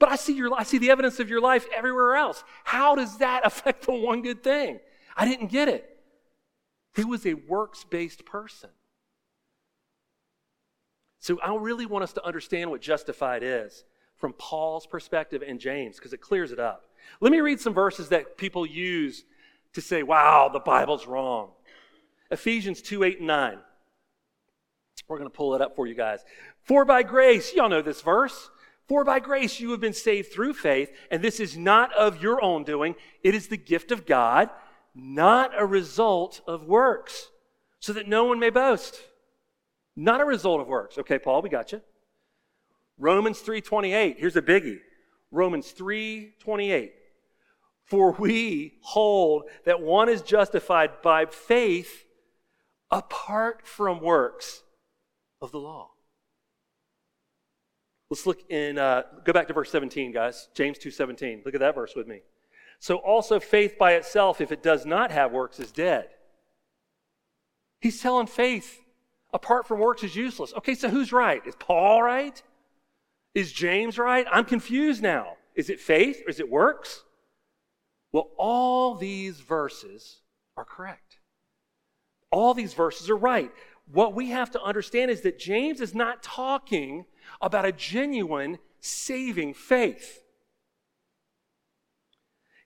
But 0.00 0.08
I 0.08 0.16
see, 0.16 0.34
your, 0.34 0.52
I 0.52 0.64
see 0.64 0.78
the 0.78 0.90
evidence 0.90 1.20
of 1.20 1.30
your 1.30 1.40
life 1.40 1.64
everywhere 1.72 2.16
else. 2.16 2.42
How 2.64 2.96
does 2.96 3.18
that 3.18 3.42
affect 3.46 3.86
the 3.86 3.92
one 3.92 4.20
good 4.20 4.42
thing? 4.42 4.80
I 5.16 5.24
didn't 5.26 5.46
get 5.46 5.68
it. 5.68 5.88
He 6.94 7.04
was 7.04 7.26
a 7.26 7.34
works 7.34 7.84
based 7.84 8.24
person. 8.24 8.70
So 11.18 11.38
I 11.40 11.54
really 11.54 11.86
want 11.86 12.02
us 12.02 12.12
to 12.14 12.24
understand 12.24 12.70
what 12.70 12.80
justified 12.80 13.42
is 13.44 13.84
from 14.16 14.32
Paul's 14.34 14.86
perspective 14.86 15.42
and 15.46 15.60
James 15.60 15.96
because 15.96 16.12
it 16.12 16.20
clears 16.20 16.52
it 16.52 16.58
up. 16.58 16.90
Let 17.20 17.32
me 17.32 17.40
read 17.40 17.60
some 17.60 17.74
verses 17.74 18.08
that 18.08 18.36
people 18.36 18.66
use 18.66 19.24
to 19.74 19.80
say, 19.80 20.02
wow, 20.02 20.50
the 20.52 20.60
Bible's 20.60 21.06
wrong. 21.06 21.50
Ephesians 22.30 22.82
2 22.82 23.04
8 23.04 23.18
and 23.18 23.26
9. 23.26 23.58
We're 25.08 25.18
going 25.18 25.30
to 25.30 25.36
pull 25.36 25.54
it 25.54 25.60
up 25.60 25.76
for 25.76 25.86
you 25.86 25.94
guys. 25.94 26.24
For 26.62 26.84
by 26.84 27.02
grace, 27.02 27.52
y'all 27.54 27.68
know 27.68 27.82
this 27.82 28.00
verse. 28.00 28.50
For 28.88 29.04
by 29.04 29.20
grace 29.20 29.60
you 29.60 29.70
have 29.70 29.80
been 29.80 29.92
saved 29.92 30.32
through 30.32 30.54
faith, 30.54 30.90
and 31.10 31.22
this 31.22 31.40
is 31.40 31.56
not 31.56 31.92
of 31.94 32.22
your 32.22 32.42
own 32.42 32.64
doing. 32.64 32.94
It 33.22 33.34
is 33.34 33.48
the 33.48 33.56
gift 33.56 33.92
of 33.92 34.06
God, 34.06 34.50
not 34.94 35.52
a 35.56 35.64
result 35.64 36.40
of 36.46 36.64
works, 36.64 37.30
so 37.80 37.92
that 37.92 38.08
no 38.08 38.24
one 38.24 38.38
may 38.38 38.50
boast. 38.50 39.00
Not 39.96 40.20
a 40.20 40.24
result 40.24 40.60
of 40.60 40.68
works. 40.68 40.98
Okay, 40.98 41.18
Paul, 41.18 41.42
we 41.42 41.48
got 41.48 41.72
you. 41.72 41.82
Romans 42.98 43.40
3:28. 43.40 44.18
Here's 44.18 44.36
a 44.36 44.42
biggie. 44.42 44.80
Romans 45.30 45.72
3:28. 45.72 46.92
For 47.84 48.12
we 48.12 48.78
hold 48.82 49.50
that 49.64 49.80
one 49.80 50.08
is 50.08 50.22
justified 50.22 51.02
by 51.02 51.26
faith 51.26 52.06
apart 52.90 53.66
from 53.66 54.00
works 54.00 54.62
of 55.40 55.50
the 55.50 55.58
law. 55.58 55.90
Let's 58.08 58.26
look 58.26 58.42
in, 58.50 58.78
uh, 58.78 59.02
go 59.24 59.32
back 59.32 59.48
to 59.48 59.54
verse 59.54 59.70
17, 59.70 60.12
guys. 60.12 60.48
James 60.54 60.78
2.17. 60.78 61.42
Look 61.44 61.54
at 61.54 61.60
that 61.60 61.74
verse 61.74 61.94
with 61.96 62.06
me. 62.06 62.20
So 62.82 62.96
also 62.96 63.38
faith 63.38 63.78
by 63.78 63.92
itself, 63.92 64.40
if 64.40 64.50
it 64.50 64.60
does 64.60 64.84
not 64.84 65.12
have 65.12 65.30
works, 65.30 65.60
is 65.60 65.70
dead. 65.70 66.08
He's 67.80 68.02
telling 68.02 68.26
faith 68.26 68.80
apart 69.32 69.68
from 69.68 69.78
works 69.78 70.02
is 70.02 70.16
useless. 70.16 70.52
Okay, 70.56 70.74
so 70.74 70.88
who's 70.88 71.12
right? 71.12 71.46
Is 71.46 71.54
Paul 71.54 72.02
right? 72.02 72.42
Is 73.36 73.52
James 73.52 73.98
right? 73.98 74.26
I'm 74.32 74.44
confused 74.44 75.00
now. 75.00 75.36
Is 75.54 75.70
it 75.70 75.78
faith 75.78 76.24
or 76.26 76.30
is 76.30 76.40
it 76.40 76.50
works? 76.50 77.04
Well, 78.10 78.30
all 78.36 78.96
these 78.96 79.38
verses 79.38 80.18
are 80.56 80.64
correct. 80.64 81.20
All 82.32 82.52
these 82.52 82.74
verses 82.74 83.08
are 83.08 83.16
right. 83.16 83.52
What 83.92 84.12
we 84.12 84.30
have 84.30 84.50
to 84.50 84.60
understand 84.60 85.12
is 85.12 85.20
that 85.20 85.38
James 85.38 85.80
is 85.80 85.94
not 85.94 86.20
talking 86.20 87.04
about 87.40 87.64
a 87.64 87.70
genuine 87.70 88.58
saving 88.80 89.54
faith. 89.54 90.21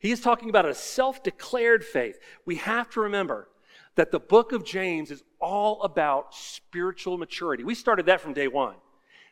He 0.01 0.11
is 0.11 0.21
talking 0.21 0.49
about 0.49 0.67
a 0.67 0.75
self 0.75 1.23
declared 1.23 1.85
faith. 1.85 2.19
We 2.45 2.57
have 2.57 2.91
to 2.91 3.01
remember 3.01 3.49
that 3.97 4.11
the 4.11 4.21
book 4.21 4.53
of 4.53 4.65
James 4.65 5.11
is 5.11 5.23
all 5.41 5.83
about 5.83 6.35
spiritual 6.35 7.19
maturity. 7.19 7.65
We 7.65 7.75
started 7.75 8.07
that 8.07 8.21
from 8.21 8.35
day 8.35 8.49
one. 8.49 8.77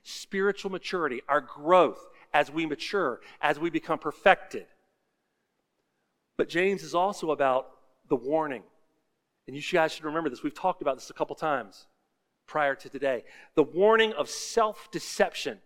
Spiritual 0.03 0.71
maturity, 0.71 1.23
our 1.29 1.41
growth 1.41 2.09
as 2.33 2.51
we 2.51 2.67
mature, 2.67 3.21
as 3.41 3.59
we 3.59 3.71
become 3.71 3.99
perfected. 3.99 4.67
But 6.37 6.49
James 6.49 6.83
is 6.83 6.95
also 6.95 7.31
about 7.31 7.69
the 8.09 8.17
warning. 8.17 8.65
And 9.47 9.55
you 9.55 9.63
guys 9.63 9.93
should 9.93 10.05
remember 10.05 10.31
this. 10.31 10.43
We've 10.43 10.55
talked 10.55 10.83
about 10.83 10.97
this 10.97 11.11
a 11.11 11.15
couple 11.15 11.37
times 11.37 11.87
prior 12.47 12.75
to 12.75 12.89
today. 12.89 13.25
The 13.55 13.63
warning 13.63 14.13
of 14.15 14.29
self 14.29 14.91
deception. 14.91 15.59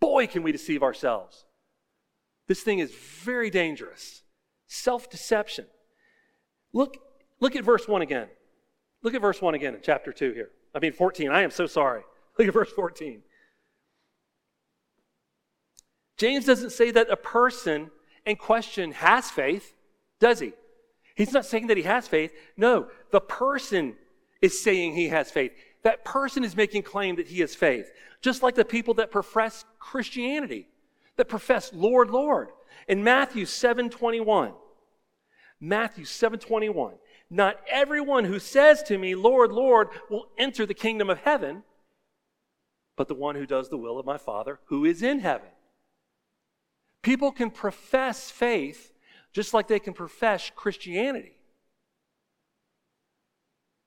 Boy, 0.00 0.26
can 0.26 0.42
we 0.42 0.52
deceive 0.52 0.82
ourselves. 0.82 1.44
This 2.48 2.62
thing 2.62 2.80
is 2.80 2.92
very 2.92 3.50
dangerous. 3.50 4.22
Self 4.72 5.10
deception. 5.10 5.66
Look, 6.72 6.96
look 7.40 7.56
at 7.56 7.64
verse 7.64 7.88
1 7.88 8.02
again. 8.02 8.28
Look 9.02 9.14
at 9.14 9.20
verse 9.20 9.42
1 9.42 9.54
again 9.54 9.74
in 9.74 9.80
chapter 9.82 10.12
2 10.12 10.30
here. 10.30 10.50
I 10.72 10.78
mean, 10.78 10.92
14. 10.92 11.28
I 11.32 11.42
am 11.42 11.50
so 11.50 11.66
sorry. 11.66 12.02
Look 12.38 12.46
at 12.46 12.54
verse 12.54 12.70
14. 12.70 13.20
James 16.18 16.44
doesn't 16.44 16.70
say 16.70 16.92
that 16.92 17.10
a 17.10 17.16
person 17.16 17.90
in 18.24 18.36
question 18.36 18.92
has 18.92 19.28
faith, 19.28 19.74
does 20.20 20.38
he? 20.38 20.52
He's 21.16 21.32
not 21.32 21.46
saying 21.46 21.66
that 21.66 21.76
he 21.76 21.82
has 21.82 22.06
faith. 22.06 22.32
No, 22.56 22.86
the 23.10 23.20
person 23.20 23.96
is 24.40 24.62
saying 24.62 24.94
he 24.94 25.08
has 25.08 25.32
faith. 25.32 25.50
That 25.82 26.04
person 26.04 26.44
is 26.44 26.54
making 26.54 26.84
claim 26.84 27.16
that 27.16 27.26
he 27.26 27.40
has 27.40 27.56
faith. 27.56 27.90
Just 28.20 28.44
like 28.44 28.54
the 28.54 28.64
people 28.64 28.94
that 28.94 29.10
profess 29.10 29.64
Christianity, 29.80 30.68
that 31.16 31.28
profess 31.28 31.72
Lord, 31.74 32.10
Lord. 32.10 32.50
In 32.88 33.04
Matthew 33.04 33.44
7:21, 33.44 34.54
Matthew 35.60 36.04
7:21, 36.04 36.98
not 37.28 37.60
everyone 37.68 38.24
who 38.24 38.38
says 38.38 38.82
to 38.84 38.98
me, 38.98 39.14
Lord, 39.14 39.52
Lord, 39.52 39.88
will 40.08 40.30
enter 40.36 40.66
the 40.66 40.74
kingdom 40.74 41.10
of 41.10 41.18
heaven, 41.18 41.64
but 42.96 43.08
the 43.08 43.14
one 43.14 43.36
who 43.36 43.46
does 43.46 43.68
the 43.68 43.76
will 43.76 43.98
of 43.98 44.06
my 44.06 44.18
Father 44.18 44.60
who 44.66 44.84
is 44.84 45.02
in 45.02 45.20
heaven. 45.20 45.48
People 47.02 47.32
can 47.32 47.50
profess 47.50 48.30
faith 48.30 48.92
just 49.32 49.54
like 49.54 49.68
they 49.68 49.78
can 49.78 49.94
profess 49.94 50.50
Christianity. 50.54 51.36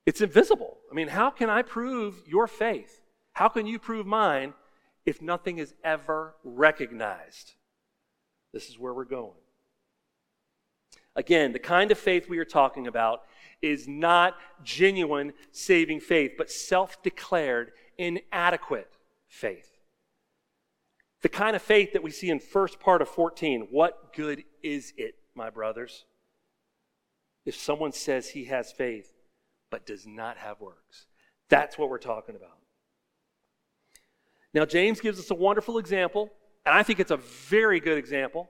It's 0.06 0.22
invisible. 0.22 0.80
I 0.92 0.96
mean, 0.96 1.10
how 1.10 1.30
can 1.30 1.50
I 1.50 1.62
prove 1.62 2.24
your 2.28 2.48
faith? 2.48 3.02
How 3.34 3.50
can 3.50 3.66
you 3.66 3.80
prove 3.80 4.06
mine 4.06 4.54
if 5.06 5.22
nothing 5.22 5.58
is 5.58 5.74
ever 5.84 6.36
recognized? 6.44 7.54
This 8.54 8.70
is 8.70 8.78
where 8.78 8.94
we're 8.94 9.06
going. 9.06 9.34
Again, 11.16 11.52
the 11.52 11.60
kind 11.60 11.92
of 11.92 11.98
faith 11.98 12.30
we 12.30 12.38
are 12.40 12.46
talking 12.46 12.88
about 12.88 13.24
is 13.62 13.88
not 13.88 14.36
genuine 14.64 15.34
saving 15.52 16.00
faith, 16.00 16.34
but 16.38 16.50
self 16.52 17.02
declared 17.04 17.72
inadequate 17.98 18.92
faith. 19.28 19.78
The 21.22 21.30
kind 21.30 21.56
of 21.56 21.62
faith 21.62 21.94
that 21.94 22.04
we 22.04 22.12
see 22.12 22.30
in 22.30 22.40
first 22.40 22.80
part 22.80 23.02
of 23.02 23.10
14. 23.10 23.68
What 23.72 24.14
good 24.14 24.44
is 24.62 24.94
it, 24.98 25.16
my 25.36 25.50
brothers? 25.50 26.06
If 27.46 27.56
someone 27.56 27.92
says 27.92 28.30
he 28.30 28.46
has 28.46 28.72
faith 28.72 29.14
but 29.70 29.86
does 29.86 30.06
not 30.06 30.38
have 30.38 30.62
works. 30.62 31.08
That's 31.50 31.78
what 31.78 31.90
we're 31.90 31.98
talking 31.98 32.36
about. 32.36 32.58
Now, 34.54 34.66
James 34.66 35.02
gives 35.02 35.20
us 35.20 35.32
a 35.32 35.36
wonderful 35.36 35.80
example, 35.80 36.30
and 36.66 36.76
I 36.76 36.84
think 36.84 37.00
it's 37.00 37.12
a 37.12 37.18
very 37.18 37.80
good 37.80 37.98
example 37.98 38.50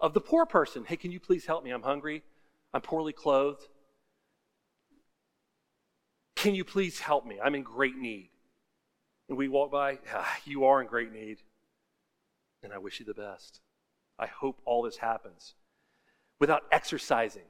of 0.00 0.14
the 0.14 0.20
poor 0.20 0.46
person. 0.46 0.84
Hey, 0.84 0.96
can 0.96 1.10
you 1.10 1.20
please 1.20 1.46
help 1.46 1.64
me? 1.64 1.70
I'm 1.70 1.82
hungry. 1.82 2.22
I'm 2.72 2.80
poorly 2.80 3.12
clothed. 3.12 3.66
Can 6.36 6.54
you 6.54 6.64
please 6.64 7.00
help 7.00 7.26
me? 7.26 7.38
I'm 7.42 7.54
in 7.54 7.62
great 7.62 7.96
need. 7.96 8.30
And 9.28 9.36
we 9.36 9.48
walk 9.48 9.70
by, 9.70 9.98
ah, 10.14 10.36
you 10.44 10.64
are 10.64 10.80
in 10.80 10.86
great 10.86 11.12
need 11.12 11.38
and 12.62 12.72
I 12.72 12.78
wish 12.78 13.00
you 13.00 13.06
the 13.06 13.14
best. 13.14 13.60
I 14.18 14.26
hope 14.26 14.60
all 14.64 14.82
this 14.82 14.96
happens 14.96 15.54
without 16.40 16.62
exercising 16.72 17.42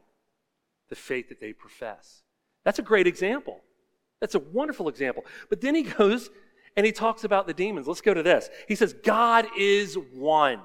the 0.89 0.97
faith 0.97 1.29
that 1.29 1.41
they 1.41 1.53
profess. 1.53 2.23
That's 2.65 2.79
a 2.79 2.83
great 2.83 3.07
example. 3.07 3.61
That's 4.21 4.35
a 4.35 4.41
wonderful 4.41 4.89
example. 4.89 5.25
But 5.49 5.61
then 5.61 5.75
he 5.75 5.83
goes 5.83 6.31
and 6.79 6.87
he 6.87 6.93
talks 6.93 7.25
about 7.25 7.49
the 7.49 7.53
demons. 7.53 7.89
Let's 7.89 8.01
go 8.01 8.15
to 8.15 8.23
this. 8.23 8.49
He 8.69 8.77
says, 8.77 8.93
God 8.93 9.47
is 9.59 9.99
one. 10.15 10.61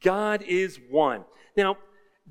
God 0.00 0.42
is 0.42 0.78
one. 0.88 1.24
Now, 1.56 1.78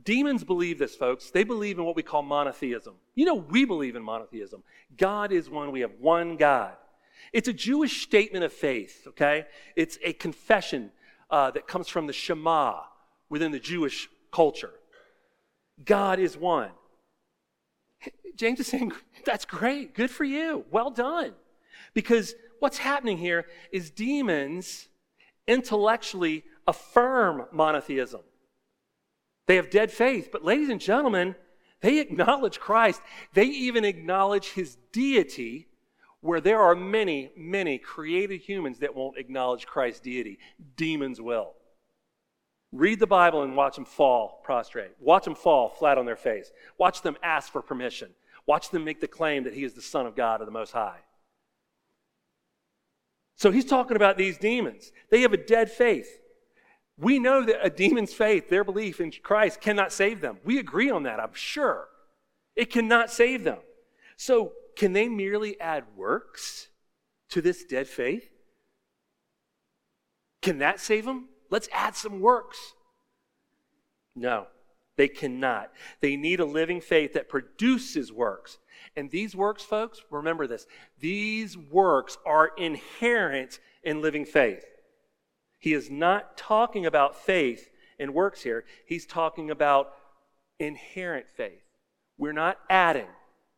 demons 0.06 0.46
believe 0.46 0.80
this, 0.80 0.96
folks. 0.96 1.30
They 1.30 1.44
believe 1.44 1.78
in 1.78 1.84
what 1.84 1.98
we 1.98 2.04
call 2.04 2.22
monotheism. 2.22 2.94
You 3.16 3.26
know, 3.26 3.36
we 3.36 3.66
believe 3.66 3.98
in 3.98 4.04
monotheism. 4.04 4.64
God 4.96 5.34
is 5.34 5.50
one. 5.50 5.74
We 5.74 5.82
have 5.82 5.92
one 6.00 6.38
God. 6.38 6.72
It's 7.34 7.50
a 7.50 7.54
Jewish 7.54 8.02
statement 8.02 8.46
of 8.46 8.54
faith, 8.54 9.04
okay? 9.10 9.46
It's 9.76 10.00
a 10.02 10.14
confession 10.14 10.94
uh, 11.30 11.52
that 11.52 11.68
comes 11.68 11.90
from 11.90 12.08
the 12.08 12.14
Shema 12.14 12.80
within 13.28 13.52
the 13.52 13.60
Jewish 13.60 14.08
culture. 14.32 14.72
God 15.84 16.18
is 16.18 16.38
one. 16.38 16.72
James 18.38 18.62
is 18.62 18.68
saying, 18.68 18.94
that's 19.26 19.44
great. 19.44 19.94
Good 19.96 20.10
for 20.10 20.24
you. 20.24 20.64
Well 20.72 20.92
done. 20.92 21.34
Because 21.94 22.36
what's 22.60 22.78
happening 22.78 23.18
here 23.18 23.46
is 23.72 23.92
demons 23.92 24.88
intellectually 25.48 26.44
affirm 26.68 27.46
monotheism. 27.52 28.22
They 29.48 29.56
have 29.56 29.72
dead 29.72 29.92
faith. 29.92 30.30
But, 30.32 30.46
ladies 30.46 30.70
and 30.70 30.80
gentlemen, 30.80 31.36
they 31.82 32.00
acknowledge 32.00 32.60
Christ. 32.60 33.02
They 33.34 33.46
even 33.46 33.84
acknowledge 33.84 34.52
his 34.52 34.78
deity 34.92 35.68
where 36.22 36.42
there 36.42 36.60
are 36.60 36.76
many, 36.76 37.32
many 37.36 37.78
created 37.78 38.42
humans 38.42 38.80
that 38.80 38.94
won't 38.96 39.18
acknowledge 39.18 39.66
Christ's 39.66 40.02
deity. 40.02 40.38
Demons 40.76 41.22
will. 41.22 41.54
Read 42.72 43.00
the 43.00 43.08
Bible 43.08 43.42
and 43.42 43.56
watch 43.56 43.76
them 43.76 43.86
fall 43.86 44.42
prostrate. 44.44 44.92
Watch 45.00 45.26
them 45.26 45.34
fall 45.34 45.70
flat 45.70 45.98
on 45.98 46.06
their 46.06 46.16
face. 46.16 46.52
Watch 46.78 47.02
them 47.02 47.18
ask 47.24 47.52
for 47.52 47.62
permission. 47.62 48.10
Watch 48.46 48.70
them 48.70 48.84
make 48.84 49.02
the 49.02 49.08
claim 49.08 49.44
that 49.46 49.54
he 49.54 49.64
is 49.64 49.74
the 49.74 49.82
Son 49.82 50.06
of 50.06 50.16
God 50.16 50.42
or 50.42 50.46
the 50.46 50.52
Most 50.52 50.72
High. 50.72 51.00
So 53.40 53.52
he's 53.52 53.64
talking 53.64 53.96
about 53.96 54.18
these 54.18 54.38
demons. 54.38 54.92
They 55.10 55.22
have 55.22 55.32
a 55.32 55.38
dead 55.38 55.72
faith. 55.72 56.20
We 56.98 57.20
know 57.20 57.46
that 57.46 57.66
a 57.66 57.70
demon's 57.70 58.14
faith, 58.14 58.50
their 58.50 58.66
belief 58.66 59.00
in 59.00 59.14
Christ, 59.24 59.62
cannot 59.62 59.94
save 59.94 60.20
them. 60.20 60.40
We 60.44 60.60
agree 60.60 60.92
on 60.92 61.04
that, 61.04 61.22
I'm 61.22 61.34
sure. 61.34 61.88
It 62.58 62.70
cannot 62.70 63.10
save 63.10 63.46
them. 63.46 63.60
So 64.18 64.52
can 64.76 64.92
they 64.92 65.08
merely 65.08 65.60
add 65.62 65.86
works 65.96 66.68
to 67.30 67.42
this 67.42 67.64
dead 67.64 67.88
faith? 67.88 68.30
Can 70.42 70.58
that 70.58 70.82
save 70.82 71.06
them? 71.06 71.30
Let's 71.50 71.70
add 71.72 71.96
some 71.96 72.20
works. 72.20 72.74
No, 74.16 74.48
They 74.98 75.08
cannot. 75.08 75.72
They 76.02 76.18
need 76.18 76.42
a 76.42 76.46
living 76.46 76.82
faith 76.82 77.14
that 77.14 77.30
produces 77.30 78.12
works. 78.12 78.58
And 78.96 79.10
these 79.10 79.36
works, 79.36 79.64
folks, 79.64 80.02
remember 80.10 80.48
this 80.48 80.66
these 81.00 81.58
works 81.58 82.18
are 82.26 82.52
inherent 82.58 83.60
in 83.84 84.02
living 84.02 84.26
faith. 84.26 84.66
He 85.58 85.74
is 85.74 85.90
not 85.90 86.38
talking 86.38 86.86
about 86.86 87.16
faith 87.16 87.70
and 88.00 88.14
works 88.14 88.42
here, 88.42 88.66
he's 88.86 89.06
talking 89.06 89.52
about 89.52 89.94
inherent 90.60 91.30
faith. 91.30 91.64
We're 92.18 92.34
not 92.34 92.58
adding, 92.70 93.08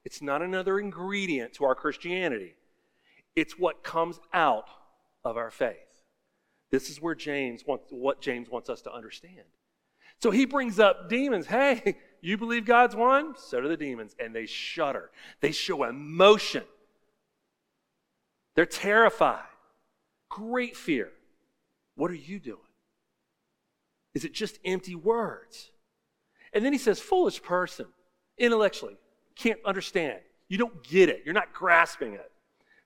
it's 0.03 0.21
not 0.21 0.41
another 0.41 0.79
ingredient 0.79 1.53
to 1.53 1.65
our 1.65 1.75
Christianity, 1.75 2.55
it's 3.35 3.57
what 3.57 3.83
comes 3.83 4.19
out 4.33 4.69
of 5.23 5.37
our 5.37 5.51
faith. 5.51 5.77
This 6.71 6.89
is 6.89 7.01
where 7.01 7.15
James 7.15 7.63
wants, 7.67 7.85
what 7.89 8.21
James 8.21 8.49
wants 8.49 8.69
us 8.69 8.81
to 8.83 8.93
understand. 8.93 9.45
So 10.21 10.31
he 10.31 10.45
brings 10.45 10.79
up 10.79 11.09
demons. 11.09 11.47
Hey, 11.47 11.97
you 12.21 12.37
believe 12.37 12.65
God's 12.65 12.95
one? 12.95 13.35
So 13.37 13.61
do 13.61 13.67
the 13.67 13.77
demons. 13.77 14.15
And 14.19 14.35
they 14.35 14.45
shudder. 14.45 15.09
They 15.39 15.51
show 15.51 15.83
emotion. 15.83 16.63
They're 18.55 18.65
terrified. 18.65 19.43
Great 20.29 20.77
fear. 20.77 21.11
What 21.95 22.11
are 22.11 22.15
you 22.15 22.39
doing? 22.39 22.59
Is 24.13 24.25
it 24.25 24.33
just 24.33 24.59
empty 24.65 24.95
words? 24.95 25.71
And 26.53 26.63
then 26.63 26.73
he 26.73 26.79
says, 26.79 26.99
foolish 26.99 27.41
person, 27.41 27.87
intellectually, 28.37 28.97
can't 29.35 29.59
understand. 29.65 30.19
You 30.47 30.57
don't 30.57 30.83
get 30.83 31.09
it. 31.09 31.21
You're 31.25 31.33
not 31.33 31.53
grasping 31.53 32.13
it. 32.13 32.30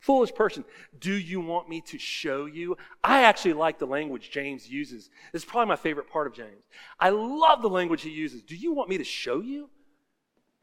Foolish 0.06 0.36
person, 0.36 0.64
do 1.00 1.16
you 1.16 1.42
want 1.42 1.68
me 1.68 1.82
to 1.82 1.98
show 1.98 2.46
you? 2.46 2.78
I 3.04 3.24
actually 3.24 3.54
like 3.54 3.80
the 3.80 3.88
language 3.88 4.30
James 4.30 4.70
uses. 4.70 5.10
This 5.34 5.42
is 5.42 5.50
probably 5.50 5.70
my 5.70 5.76
favorite 5.78 6.12
part 6.12 6.28
of 6.28 6.34
James. 6.34 6.64
I 7.00 7.10
love 7.10 7.64
the 7.64 7.72
language 7.72 8.04
he 8.04 8.12
uses. 8.12 8.44
Do 8.44 8.56
you 8.56 8.72
want 8.72 8.88
me 8.88 9.00
to 9.00 9.04
show 9.04 9.40
you? 9.42 9.68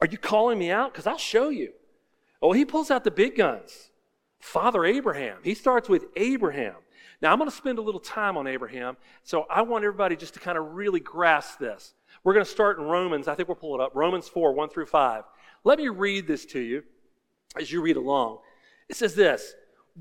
Are 0.01 0.07
you 0.07 0.17
calling 0.17 0.61
me 0.61 0.71
out? 0.71 0.93
Because 0.93 1.09
I'll 1.09 1.19
show 1.19 1.49
you. 1.49 1.73
Oh, 2.41 2.53
he 2.53 2.65
pulls 2.65 2.89
out 2.93 3.03
the 3.03 3.11
big 3.11 3.35
guns. 3.35 3.91
Father 4.39 4.85
Abraham. 4.85 5.39
He 5.43 5.55
starts 5.55 5.89
with 5.89 6.05
Abraham. 6.15 6.77
Now, 7.21 7.33
I'm 7.33 7.39
going 7.39 7.51
to 7.51 7.57
spend 7.57 7.81
a 7.81 7.83
little 7.83 8.01
time 8.01 8.37
on 8.37 8.47
Abraham, 8.47 8.97
so 9.25 9.47
I 9.51 9.63
want 9.63 9.83
everybody 9.83 10.15
just 10.15 10.35
to 10.35 10.41
kind 10.41 10.57
of 10.57 10.75
really 10.75 11.01
grasp 11.01 11.59
this. 11.59 11.95
We're 12.23 12.35
going 12.35 12.45
to 12.45 12.51
start 12.51 12.79
in 12.79 12.85
Romans. 12.85 13.27
I 13.27 13.35
think 13.35 13.49
we'll 13.49 13.57
pull 13.57 13.75
it 13.75 13.81
up. 13.81 13.91
Romans 13.97 14.29
4, 14.29 14.53
1 14.53 14.69
through 14.69 14.87
5. 14.87 15.25
Let 15.65 15.81
me 15.81 15.89
read 15.89 16.29
this 16.29 16.47
to 16.47 16.61
you 16.61 16.85
as 17.59 17.73
you 17.73 17.83
read 17.83 17.97
along. 17.97 18.39
It 18.93 18.97
says 18.97 19.15
this 19.15 19.55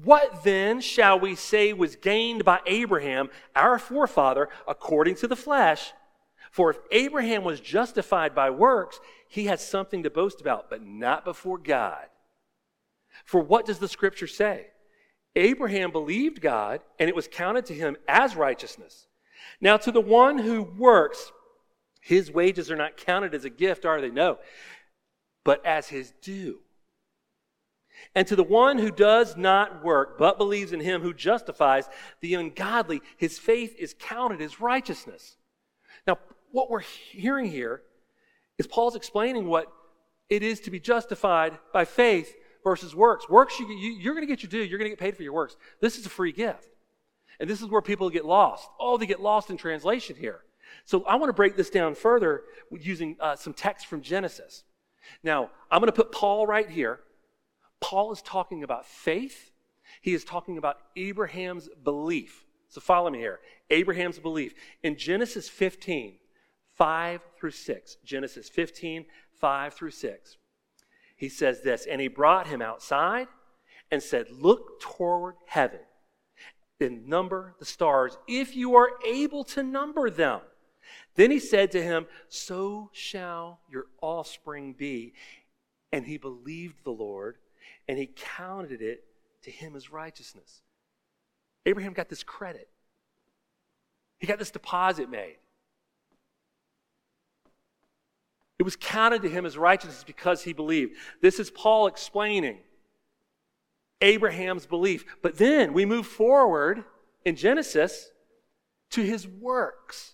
What 0.03 0.43
then 0.43 0.81
shall 0.81 1.17
we 1.17 1.35
say 1.35 1.71
was 1.71 1.95
gained 1.95 2.43
by 2.43 2.59
Abraham, 2.65 3.29
our 3.55 3.79
forefather, 3.79 4.49
according 4.67 5.15
to 5.15 5.29
the 5.29 5.35
flesh? 5.37 5.93
For 6.51 6.71
if 6.71 6.79
Abraham 6.91 7.45
was 7.45 7.61
justified 7.61 8.35
by 8.35 8.49
works, 8.49 8.99
he 9.29 9.45
has 9.45 9.65
something 9.65 10.03
to 10.03 10.09
boast 10.09 10.41
about, 10.41 10.69
but 10.69 10.83
not 10.83 11.23
before 11.23 11.57
God. 11.57 12.05
For 13.23 13.39
what 13.39 13.65
does 13.65 13.79
the 13.79 13.87
scripture 13.87 14.27
say? 14.27 14.67
Abraham 15.37 15.91
believed 15.93 16.41
God, 16.41 16.81
and 16.99 17.07
it 17.07 17.15
was 17.15 17.29
counted 17.29 17.65
to 17.67 17.73
him 17.73 17.95
as 18.09 18.35
righteousness. 18.35 19.07
Now, 19.61 19.77
to 19.77 19.91
the 19.93 20.01
one 20.01 20.37
who 20.37 20.63
works, 20.63 21.31
his 22.01 22.29
wages 22.29 22.69
are 22.69 22.75
not 22.75 22.97
counted 22.97 23.33
as 23.33 23.45
a 23.45 23.49
gift, 23.49 23.85
are 23.85 24.01
they? 24.01 24.09
No, 24.09 24.39
but 25.45 25.65
as 25.65 25.87
his 25.87 26.11
due. 26.21 26.59
And 28.15 28.27
to 28.27 28.35
the 28.35 28.43
one 28.43 28.77
who 28.77 28.91
does 28.91 29.37
not 29.37 29.83
work, 29.83 30.17
but 30.17 30.37
believes 30.37 30.73
in 30.73 30.79
him 30.79 31.01
who 31.01 31.13
justifies 31.13 31.89
the 32.19 32.35
ungodly, 32.35 33.01
his 33.17 33.39
faith 33.39 33.75
is 33.77 33.95
counted 33.97 34.41
as 34.41 34.59
righteousness. 34.59 35.37
Now, 36.05 36.17
what 36.51 36.69
we're 36.69 36.79
hearing 36.79 37.49
here 37.49 37.81
is 38.57 38.67
Paul's 38.67 38.95
explaining 38.95 39.45
what 39.45 39.71
it 40.29 40.43
is 40.43 40.59
to 40.61 40.71
be 40.71 40.79
justified 40.79 41.57
by 41.73 41.85
faith 41.85 42.35
versus 42.63 42.95
works. 42.95 43.29
Works, 43.29 43.59
you, 43.59 43.67
you, 43.67 44.11
are 44.11 44.13
going 44.13 44.25
to 44.25 44.31
get 44.31 44.43
your 44.43 44.49
due, 44.49 44.63
you're 44.63 44.77
going 44.77 44.89
to 44.89 44.95
get 44.95 44.99
paid 44.99 45.15
for 45.15 45.23
your 45.23 45.33
works. 45.33 45.55
This 45.79 45.97
is 45.97 46.05
a 46.05 46.09
free 46.09 46.31
gift. 46.31 46.67
And 47.39 47.49
this 47.49 47.61
is 47.61 47.67
where 47.67 47.81
people 47.81 48.09
get 48.09 48.25
lost. 48.25 48.69
Oh, 48.79 48.97
they 48.97 49.07
get 49.07 49.19
lost 49.19 49.49
in 49.49 49.57
translation 49.57 50.15
here. 50.15 50.41
So 50.85 51.03
I 51.05 51.15
want 51.15 51.29
to 51.29 51.33
break 51.33 51.55
this 51.55 51.69
down 51.69 51.95
further 51.95 52.43
using 52.71 53.17
uh, 53.19 53.35
some 53.35 53.53
text 53.53 53.87
from 53.87 54.01
Genesis. 54.01 54.63
Now, 55.23 55.49
I'm 55.69 55.79
going 55.79 55.87
to 55.87 55.95
put 55.95 56.11
Paul 56.11 56.45
right 56.45 56.69
here. 56.69 56.99
Paul 57.81 58.11
is 58.11 58.21
talking 58.21 58.63
about 58.63 58.85
faith. 58.85 59.51
He 60.01 60.13
is 60.13 60.23
talking 60.23 60.57
about 60.57 60.77
Abraham's 60.95 61.67
belief. 61.83 62.45
So 62.69 62.79
follow 62.79 63.09
me 63.09 63.19
here. 63.19 63.39
Abraham's 63.69 64.19
belief. 64.19 64.53
In 64.83 64.97
Genesis 64.97 65.49
15, 65.49 66.15
5 66.77 67.21
through 67.37 67.51
6, 67.51 67.97
Genesis 68.05 68.47
15, 68.47 69.05
5 69.39 69.73
through 69.73 69.91
6, 69.91 70.37
he 71.17 71.27
says 71.29 71.61
this 71.61 71.85
And 71.85 71.99
he 71.99 72.07
brought 72.07 72.47
him 72.47 72.61
outside 72.61 73.27
and 73.91 74.01
said, 74.01 74.27
Look 74.31 74.79
toward 74.79 75.35
heaven 75.45 75.81
and 76.79 77.07
number 77.07 77.53
the 77.59 77.65
stars, 77.65 78.17
if 78.27 78.55
you 78.55 78.75
are 78.75 78.89
able 79.05 79.43
to 79.43 79.63
number 79.63 80.09
them. 80.09 80.41
Then 81.15 81.29
he 81.29 81.39
said 81.39 81.71
to 81.71 81.83
him, 81.83 82.07
So 82.29 82.89
shall 82.93 83.59
your 83.69 83.85
offspring 84.01 84.73
be. 84.73 85.13
And 85.91 86.05
he 86.05 86.17
believed 86.17 86.83
the 86.83 86.91
Lord 86.91 87.37
and 87.91 87.99
he 87.99 88.09
counted 88.15 88.81
it 88.81 89.03
to 89.41 89.51
him 89.51 89.75
as 89.75 89.91
righteousness. 89.91 90.61
Abraham 91.65 91.91
got 91.91 92.07
this 92.07 92.23
credit, 92.23 92.69
he 94.17 94.27
got 94.27 94.39
this 94.39 94.49
deposit 94.49 95.09
made. 95.09 95.35
It 98.57 98.63
was 98.63 98.77
counted 98.77 99.23
to 99.23 99.29
him 99.29 99.45
as 99.45 99.57
righteousness 99.57 100.05
because 100.05 100.41
he 100.41 100.53
believed. 100.53 100.95
This 101.21 101.37
is 101.37 101.51
Paul 101.51 101.87
explaining 101.87 102.59
Abraham's 103.99 104.65
belief. 104.65 105.03
But 105.21 105.37
then 105.37 105.73
we 105.73 105.83
move 105.85 106.07
forward 106.07 106.85
in 107.25 107.35
Genesis 107.35 108.11
to 108.91 109.01
his 109.01 109.27
works, 109.27 110.13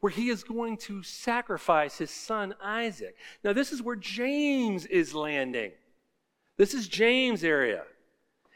where 0.00 0.10
he 0.10 0.30
is 0.30 0.42
going 0.42 0.78
to 0.78 1.04
sacrifice 1.04 1.98
his 1.98 2.10
son 2.10 2.52
Isaac. 2.60 3.14
Now, 3.44 3.52
this 3.52 3.70
is 3.70 3.80
where 3.80 3.94
James 3.94 4.86
is 4.86 5.14
landing. 5.14 5.70
This 6.56 6.72
is 6.72 6.88
James' 6.88 7.44
area. 7.44 7.84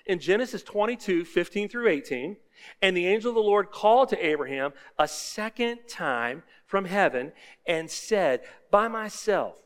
In 0.06 0.18
Genesis 0.18 0.62
22, 0.62 1.24
15 1.24 1.68
through 1.68 1.88
18, 1.88 2.36
and 2.80 2.96
the 2.96 3.06
angel 3.06 3.30
of 3.30 3.34
the 3.34 3.42
Lord 3.42 3.70
called 3.70 4.08
to 4.08 4.26
Abraham 4.26 4.72
a 4.98 5.06
second 5.06 5.80
time 5.88 6.42
from 6.66 6.86
heaven 6.86 7.32
and 7.66 7.90
said, 7.90 8.40
By 8.70 8.88
myself, 8.88 9.58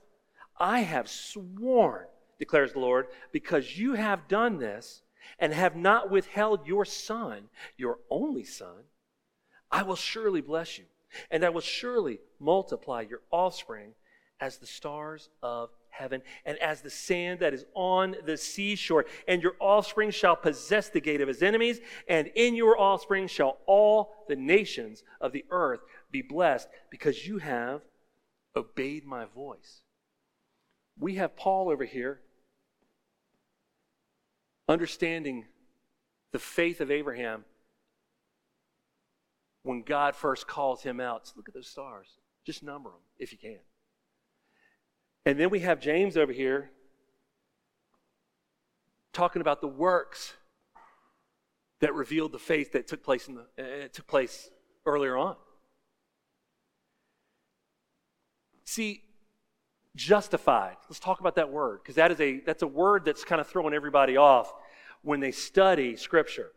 I 0.58 0.80
have 0.80 1.08
sworn, 1.08 2.06
declares 2.38 2.72
the 2.72 2.80
Lord, 2.80 3.06
because 3.32 3.78
you 3.78 3.94
have 3.94 4.28
done 4.28 4.58
this 4.58 5.02
and 5.38 5.52
have 5.52 5.76
not 5.76 6.10
withheld 6.10 6.66
your 6.66 6.84
son, 6.84 7.44
your 7.76 7.98
only 8.10 8.44
son, 8.44 8.84
I 9.70 9.82
will 9.82 9.96
surely 9.96 10.40
bless 10.40 10.78
you, 10.78 10.84
and 11.30 11.44
I 11.44 11.48
will 11.48 11.60
surely 11.60 12.20
multiply 12.38 13.02
your 13.02 13.22
offspring 13.30 13.94
as 14.40 14.58
the 14.58 14.66
stars 14.66 15.28
of 15.42 15.70
heaven 15.96 16.22
and 16.44 16.58
as 16.58 16.80
the 16.80 16.90
sand 16.90 17.40
that 17.40 17.54
is 17.54 17.64
on 17.74 18.16
the 18.26 18.36
seashore. 18.36 19.06
And 19.28 19.42
your 19.42 19.54
offspring 19.60 20.10
shall 20.10 20.36
possess 20.36 20.88
the 20.88 21.00
gate 21.00 21.20
of 21.20 21.28
his 21.28 21.42
enemies, 21.42 21.80
and 22.08 22.28
in 22.34 22.54
your 22.54 22.78
offspring 22.78 23.26
shall 23.26 23.58
all 23.66 24.24
the 24.28 24.36
nations 24.36 25.02
of 25.20 25.32
the 25.32 25.44
earth 25.50 25.80
be 26.10 26.22
blessed 26.22 26.68
because 26.90 27.26
you 27.26 27.38
have 27.38 27.82
obeyed 28.56 29.04
my 29.04 29.24
voice. 29.24 29.82
We 30.98 31.16
have 31.16 31.36
Paul 31.36 31.70
over 31.70 31.84
here 31.84 32.20
understanding 34.68 35.44
the 36.32 36.38
faith 36.38 36.80
of 36.80 36.90
Abraham 36.90 37.44
when 39.62 39.82
God 39.82 40.14
first 40.14 40.46
calls 40.46 40.82
him 40.82 41.00
out. 41.00 41.26
So 41.26 41.34
look 41.36 41.48
at 41.48 41.54
those 41.54 41.68
stars. 41.68 42.08
Just 42.44 42.62
number 42.62 42.90
them 42.90 43.00
if 43.18 43.32
you 43.32 43.38
can. 43.38 43.58
And 45.26 45.38
then 45.38 45.50
we 45.50 45.60
have 45.60 45.80
James 45.80 46.16
over 46.16 46.32
here 46.32 46.70
talking 49.12 49.40
about 49.40 49.60
the 49.60 49.68
works 49.68 50.34
that 51.80 51.94
revealed 51.94 52.32
the 52.32 52.38
faith 52.38 52.72
that 52.72 52.86
took 52.86 53.02
place 53.02 53.28
in 53.28 53.36
the 53.36 53.42
uh, 53.58 53.88
took 53.92 54.06
place 54.06 54.50
earlier 54.84 55.16
on. 55.16 55.36
See, 58.64 59.02
justified. 59.96 60.76
Let's 60.88 61.00
talk 61.00 61.20
about 61.20 61.36
that 61.36 61.50
word 61.50 61.80
because 61.82 61.94
that 61.94 62.10
is 62.10 62.20
a 62.20 62.40
that's 62.40 62.62
a 62.62 62.66
word 62.66 63.04
that's 63.04 63.24
kind 63.24 63.40
of 63.40 63.46
throwing 63.46 63.74
everybody 63.74 64.16
off 64.16 64.52
when 65.02 65.20
they 65.20 65.32
study 65.32 65.96
scripture. 65.96 66.50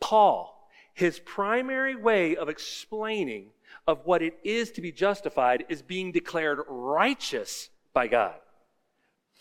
Paul, 0.00 0.68
his 0.92 1.18
primary 1.20 1.94
way 1.94 2.36
of 2.36 2.48
explaining 2.48 3.50
of 3.86 4.04
what 4.04 4.22
it 4.22 4.38
is 4.44 4.70
to 4.72 4.80
be 4.80 4.92
justified 4.92 5.64
is 5.68 5.80
being 5.80 6.12
declared 6.12 6.60
righteous 6.68 7.70
by 7.92 8.06
God 8.06 8.34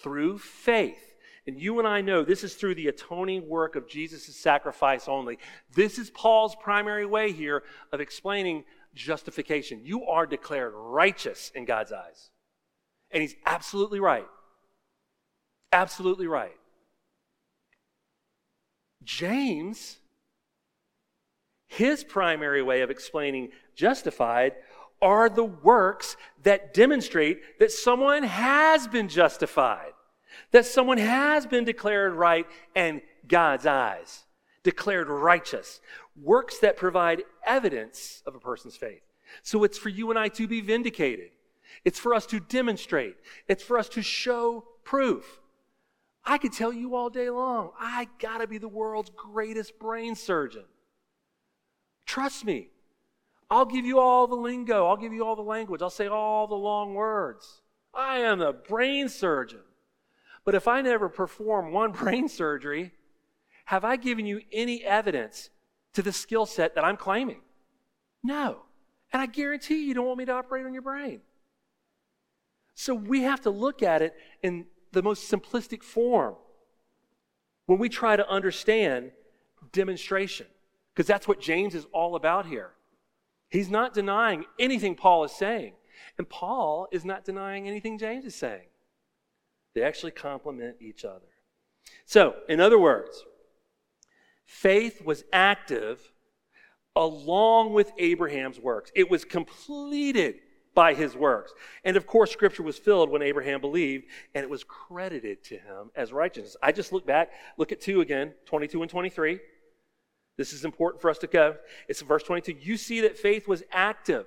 through 0.02 0.40
faith. 0.40 1.16
And 1.48 1.60
you 1.60 1.80
and 1.80 1.88
I 1.88 2.02
know 2.02 2.24
this 2.24 2.44
is 2.44 2.54
through 2.54 2.76
the 2.76 2.88
atoning 2.88 3.48
work 3.48 3.76
of 3.76 3.88
Jesus' 3.88 4.36
sacrifice 4.36 5.08
only. 5.08 5.40
This 5.74 5.98
is 5.98 6.10
Paul's 6.12 6.56
primary 6.56 7.06
way 7.06 7.32
here 7.32 7.64
of 7.92 8.00
explaining 8.00 8.64
justification. 8.94 9.82
You 9.84 10.06
are 10.06 10.26
declared 10.26 10.74
righteous 10.76 11.52
in 11.56 11.66
God's 11.66 11.92
eyes. 11.92 12.30
And 13.10 13.22
he's 13.22 13.36
absolutely 13.46 14.00
right. 14.00 14.28
Absolutely 15.74 16.28
right. 16.28 16.56
James, 19.04 19.98
his 21.68 22.04
primary 22.04 22.62
way 22.62 22.82
of 22.82 22.92
explaining 22.92 23.50
justified 23.76 24.54
are 25.02 25.30
the 25.30 25.44
works 25.44 26.16
that 26.44 26.74
demonstrate 26.74 27.60
that 27.60 27.72
someone 27.72 28.24
has 28.24 28.88
been 28.88 29.08
justified, 29.08 29.94
that 30.52 30.66
someone 30.66 30.98
has 30.98 31.46
been 31.46 31.64
declared 31.64 32.14
right 32.14 32.46
in 32.76 33.02
God's 33.28 33.66
eyes, 33.66 34.26
declared 34.64 35.10
righteous. 35.10 35.82
Works 36.22 36.60
that 36.60 36.78
provide 36.78 37.24
evidence 37.46 38.22
of 38.26 38.36
a 38.36 38.40
person's 38.40 38.76
faith. 38.76 39.02
So 39.44 39.64
it's 39.64 39.78
for 39.78 39.90
you 39.90 40.10
and 40.10 40.20
I 40.20 40.28
to 40.30 40.48
be 40.48 40.62
vindicated. 40.62 41.30
It's 41.86 42.00
for 42.00 42.14
us 42.14 42.26
to 42.28 42.40
demonstrate. 42.40 43.16
It's 43.48 43.64
for 43.64 43.78
us 43.78 43.88
to 43.90 44.02
show 44.02 44.66
proof. 44.84 45.40
I 46.24 46.38
could 46.38 46.54
tell 46.54 46.74
you 46.74 46.96
all 46.96 47.10
day 47.10 47.30
long, 47.30 47.72
I 47.80 48.08
gotta 48.20 48.46
be 48.46 48.58
the 48.58 48.68
world's 48.68 49.10
greatest 49.16 49.80
brain 49.80 50.16
surgeon. 50.16 50.66
Trust 52.06 52.46
me. 52.46 52.71
I'll 53.52 53.66
give 53.66 53.86
you 53.86 54.00
all 54.00 54.28
the 54.28 54.36
lingo. 54.36 54.88
I'll 54.88 54.96
give 54.96 55.12
you 55.12 55.26
all 55.26 55.36
the 55.36 55.42
language. 55.42 55.82
I'll 55.82 55.90
say 55.90 56.08
all 56.08 56.48
the 56.48 56.56
long 56.56 56.94
words. 56.94 57.62
I 57.94 58.20
am 58.20 58.40
a 58.40 58.54
brain 58.54 59.10
surgeon. 59.10 59.60
But 60.46 60.56
if 60.56 60.70
I 60.70 60.82
never 60.82 61.10
perform 61.10 61.74
one 61.74 61.92
brain 62.04 62.30
surgery, 62.30 62.94
have 63.66 63.84
I 63.84 63.98
given 63.98 64.26
you 64.26 64.42
any 64.54 64.86
evidence 64.86 65.50
to 65.94 66.02
the 66.02 66.14
skill 66.14 66.46
set 66.46 66.76
that 66.76 66.86
I'm 66.86 66.96
claiming? 66.96 67.42
No. 68.24 68.62
And 69.12 69.22
I 69.22 69.26
guarantee 69.26 69.86
you 69.86 69.94
don't 69.94 70.06
want 70.06 70.18
me 70.18 70.26
to 70.26 70.32
operate 70.32 70.66
on 70.66 70.72
your 70.74 70.82
brain. 70.82 71.20
So 72.74 72.96
we 72.96 73.24
have 73.24 73.42
to 73.42 73.50
look 73.50 73.84
at 73.84 74.02
it 74.02 74.16
in 74.42 74.66
the 74.94 75.04
most 75.04 75.30
simplistic 75.30 75.84
form 75.84 76.36
when 77.66 77.80
we 77.80 77.90
try 77.90 78.16
to 78.16 78.28
understand 78.30 79.12
demonstration, 79.74 80.48
because 80.94 81.06
that's 81.06 81.28
what 81.28 81.42
James 81.42 81.76
is 81.76 81.86
all 81.92 82.16
about 82.16 82.46
here. 82.46 82.72
He's 83.52 83.70
not 83.70 83.94
denying 83.94 84.46
anything 84.58 84.96
Paul 84.96 85.26
is 85.26 85.34
saying, 85.34 85.74
and 86.18 86.28
Paul 86.28 86.88
is 86.92 87.04
not 87.04 87.26
denying 87.26 87.68
anything 87.68 87.98
James 87.98 88.26
is 88.26 88.34
saying. 88.34 88.68
They 89.76 89.84
actually 89.84 90.12
complement 90.12 90.78
each 90.80 91.04
other. 91.04 91.28
So, 92.06 92.36
in 92.48 92.62
other 92.62 92.80
words, 92.80 93.26
faith 94.46 95.04
was 95.04 95.26
active 95.34 96.12
along 96.96 97.74
with 97.74 97.92
Abraham's 97.98 98.60
works. 98.60 98.90
It 98.96 99.10
was 99.10 99.26
completed 99.26 100.36
by 100.74 100.94
his 100.94 101.14
works. 101.14 101.54
And 101.84 101.98
of 101.98 102.08
course, 102.08 102.32
scripture 102.32 102.64
was 102.64 102.78
filled 102.78 103.10
when 103.10 103.22
Abraham 103.22 103.60
believed, 103.60 104.06
and 104.34 104.44
it 104.44 104.50
was 104.50 104.64
credited 104.64 105.44
to 105.46 105.56
him 105.56 105.92
as 105.96 106.14
righteousness. 106.14 106.56
I 106.64 106.72
just 106.72 106.94
look 106.94 107.06
back, 107.06 107.32
look 107.58 107.74
at 107.74 107.82
2 107.82 108.00
again, 108.00 108.34
22 108.46 108.82
and 108.82 108.90
23. 108.90 109.40
This 110.42 110.54
is 110.54 110.66
important 110.66 111.00
for 111.04 111.12
us 111.12 111.20
to 111.20 111.28
go. 111.28 111.56
It's 111.88 112.02
verse 112.02 112.24
22. 112.24 112.54
You 112.60 112.76
see 112.76 113.02
that 113.02 113.16
faith 113.16 113.48
was 113.48 113.62
active. 113.72 114.26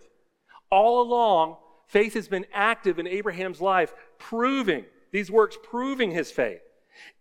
All 0.70 1.02
along, 1.02 1.56
faith 1.88 2.14
has 2.14 2.28
been 2.28 2.46
active 2.54 3.00
in 3.00 3.08
Abraham's 3.08 3.60
life, 3.60 3.92
proving, 4.16 4.84
these 5.10 5.28
works 5.28 5.58
proving 5.60 6.12
his 6.12 6.30
faith. 6.30 6.60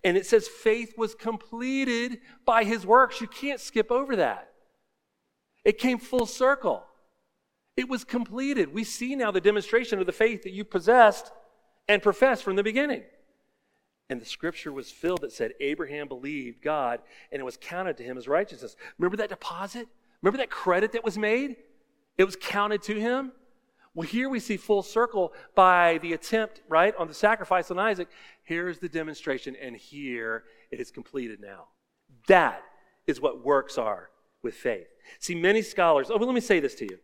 And 0.03 0.15
it 0.15 0.27
says 0.27 0.47
faith 0.47 0.93
was 0.95 1.15
completed 1.15 2.19
by 2.45 2.65
his 2.65 2.85
works. 2.85 3.19
You 3.19 3.25
can't 3.25 3.59
skip 3.59 3.91
over 3.91 4.15
that. 4.17 4.51
It 5.65 5.79
came 5.79 5.97
full 5.97 6.27
circle. 6.27 6.83
It 7.75 7.89
was 7.89 8.03
completed. 8.03 8.75
We 8.75 8.83
see 8.83 9.15
now 9.15 9.31
the 9.31 9.41
demonstration 9.41 9.97
of 9.97 10.05
the 10.05 10.11
faith 10.11 10.43
that 10.43 10.53
you 10.53 10.63
possessed 10.63 11.31
and 11.87 11.99
professed 11.99 12.43
from 12.43 12.57
the 12.57 12.63
beginning. 12.63 13.01
And 14.09 14.21
the 14.21 14.25
scripture 14.25 14.71
was 14.71 14.91
filled 14.91 15.21
that 15.21 15.31
said 15.31 15.53
Abraham 15.59 16.07
believed 16.07 16.61
God 16.61 16.99
and 17.31 17.39
it 17.39 17.45
was 17.45 17.57
counted 17.57 17.97
to 17.97 18.03
him 18.03 18.17
as 18.17 18.27
righteousness. 18.27 18.75
Remember 18.97 19.17
that 19.17 19.29
deposit? 19.29 19.87
Remember 20.21 20.37
that 20.37 20.49
credit 20.49 20.91
that 20.91 21.03
was 21.03 21.17
made? 21.17 21.55
It 22.17 22.25
was 22.25 22.35
counted 22.39 22.81
to 22.83 22.99
him. 22.99 23.31
Well, 23.95 24.07
here 24.07 24.27
we 24.27 24.39
see 24.39 24.57
full 24.57 24.81
circle 24.81 25.33
by 25.53 25.99
the 25.99 26.13
attempt, 26.13 26.61
right, 26.67 26.95
on 26.97 27.07
the 27.07 27.13
sacrifice 27.13 27.69
on 27.69 27.77
Isaac. 27.77 28.07
Here's 28.43 28.79
the 28.79 28.89
demonstration, 28.89 29.55
and 29.55 29.75
here 29.75 30.45
it 30.71 30.79
is 30.79 30.89
completed 30.89 31.39
now. 31.39 31.67
That 32.27 32.63
is 33.05 33.21
what 33.21 33.45
works 33.45 33.77
are 33.77 34.09
with 34.41 34.55
faith. 34.55 34.87
See, 35.19 35.35
many 35.35 35.61
scholars, 35.61 36.09
oh, 36.09 36.17
well, 36.17 36.27
let 36.27 36.33
me 36.33 36.41
say 36.41 36.59
this 36.59 36.73
to 36.75 36.85
you. 36.85 36.97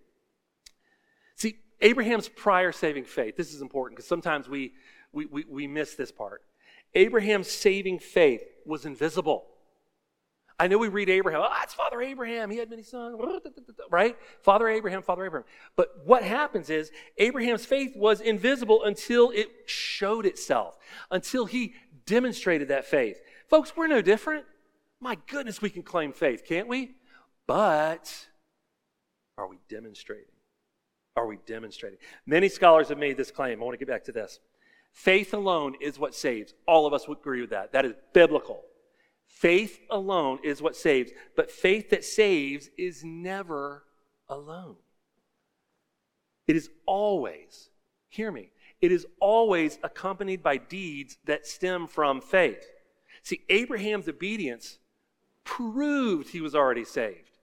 See, 1.36 1.58
Abraham's 1.82 2.28
prior 2.28 2.72
saving 2.72 3.04
faith, 3.06 3.38
this 3.38 3.54
is 3.54 3.62
important 3.62 3.98
because 3.98 4.08
sometimes 4.08 4.50
we, 4.50 4.74
we, 5.12 5.26
we, 5.28 5.46
we 5.48 5.68
miss 5.68 5.94
this 5.94 6.12
part. 6.12 6.42
Abraham's 6.94 7.50
saving 7.50 8.00
faith 8.00 8.44
was 8.66 8.86
invisible. 8.86 9.46
I 10.60 10.68
know 10.68 10.78
we 10.78 10.90
read 10.90 11.10
Abraham, 11.10 11.42
oh, 11.42 11.60
it's 11.64 11.74
Father 11.74 12.02
Abraham. 12.02 12.52
He 12.52 12.58
had 12.58 12.70
many 12.70 12.84
sons, 12.84 13.18
right? 13.90 14.18
Father 14.42 14.68
Abraham, 14.68 15.02
Father 15.02 15.26
Abraham. 15.26 15.48
But 15.78 16.02
what 16.06 16.22
happens 16.22 16.70
is 16.70 16.92
Abraham's 17.18 17.66
faith 17.66 17.96
was 17.96 18.20
invisible 18.20 18.84
until 18.84 19.32
it 19.32 19.50
showed 19.68 20.26
itself, 20.26 20.78
until 21.12 21.46
he 21.46 21.76
demonstrated 22.06 22.68
that 22.68 22.86
faith. 22.86 23.22
Folks, 23.48 23.78
we're 23.78 23.88
no 23.88 24.02
different. 24.02 24.46
My 25.00 25.18
goodness, 25.28 25.62
we 25.62 25.70
can 25.70 25.84
claim 25.84 26.12
faith, 26.12 26.44
can't 26.46 26.68
we? 26.68 26.92
But 27.48 28.28
are 29.38 29.48
we 29.48 29.60
demonstrating? 29.70 30.26
are 31.20 31.28
we 31.28 31.38
demonstrating? 31.46 32.00
Many 32.26 32.50
scholars 32.50 32.90
have 32.90 32.98
made 32.98 33.18
this 33.18 33.30
claim. 33.30 33.62
I 33.62 33.66
want 33.66 33.74
to 33.74 33.78
get 33.78 33.92
back 33.92 34.06
to 34.06 34.12
this. 34.12 34.40
Faith 34.92 35.34
alone 35.34 35.76
is 35.80 35.98
what 35.98 36.16
saves. 36.16 36.54
All 36.68 36.86
of 36.86 36.94
us 36.94 37.08
would 37.08 37.20
agree 37.20 37.42
with 37.42 37.52
that. 37.52 37.72
That 37.72 37.86
is 37.86 37.94
biblical. 38.14 38.62
Faith 39.28 39.80
alone 39.90 40.40
is 40.44 40.62
what 40.62 40.76
saves, 40.76 41.12
but 41.36 41.52
faith 41.52 41.92
that 41.92 42.04
saves 42.04 42.70
is 42.78 43.04
never 43.04 43.84
alone. 44.28 44.76
It 46.48 46.56
is 46.56 46.70
always, 46.86 47.70
hear 48.10 48.32
me, 48.32 48.52
it 48.82 48.92
is 48.92 49.06
always 49.22 49.78
accompanied 49.84 50.42
by 50.42 50.58
deeds 50.58 51.18
that 51.26 51.46
stem 51.46 51.88
from 51.88 52.22
faith. 52.22 52.66
See, 53.24 53.42
Abraham's 53.50 54.10
obedience 54.10 54.80
proved 55.44 56.30
he 56.30 56.42
was 56.42 56.56
already 56.56 56.86
saved. 56.86 57.38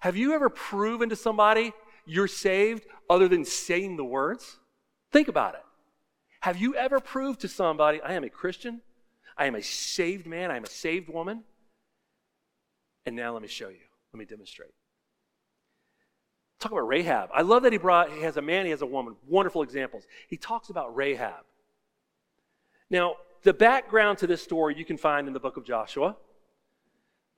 Have 0.00 0.16
you 0.16 0.32
ever 0.32 0.48
proven 0.48 1.08
to 1.08 1.16
somebody 1.16 1.72
you're 2.06 2.28
saved 2.28 2.86
other 3.10 3.28
than 3.28 3.44
saying 3.44 3.96
the 3.96 4.04
words? 4.04 4.58
Think 5.10 5.28
about 5.28 5.54
it. 5.54 5.62
Have 6.40 6.58
you 6.58 6.74
ever 6.74 7.00
proved 7.00 7.40
to 7.40 7.48
somebody, 7.48 8.00
I 8.00 8.14
am 8.14 8.24
a 8.24 8.30
Christian, 8.30 8.80
I 9.36 9.46
am 9.46 9.54
a 9.54 9.62
saved 9.62 10.26
man, 10.26 10.50
I 10.50 10.56
am 10.56 10.64
a 10.64 10.68
saved 10.68 11.08
woman? 11.08 11.44
And 13.06 13.16
now 13.16 13.32
let 13.32 13.42
me 13.42 13.48
show 13.48 13.68
you. 13.68 13.78
Let 14.12 14.18
me 14.18 14.24
demonstrate. 14.24 14.70
Talk 16.60 16.72
about 16.72 16.88
Rahab. 16.88 17.30
I 17.32 17.42
love 17.42 17.62
that 17.62 17.72
he 17.72 17.78
brought, 17.78 18.10
he 18.12 18.22
has 18.22 18.36
a 18.36 18.42
man, 18.42 18.64
he 18.64 18.70
has 18.70 18.82
a 18.82 18.86
woman. 18.86 19.16
Wonderful 19.26 19.62
examples. 19.62 20.04
He 20.28 20.36
talks 20.36 20.70
about 20.70 20.94
Rahab. 20.96 21.44
Now, 22.90 23.16
the 23.42 23.52
background 23.52 24.18
to 24.18 24.26
this 24.26 24.42
story 24.42 24.74
you 24.76 24.84
can 24.84 24.96
find 24.96 25.28
in 25.28 25.32
the 25.32 25.40
book 25.40 25.56
of 25.56 25.64
Joshua. 25.64 26.16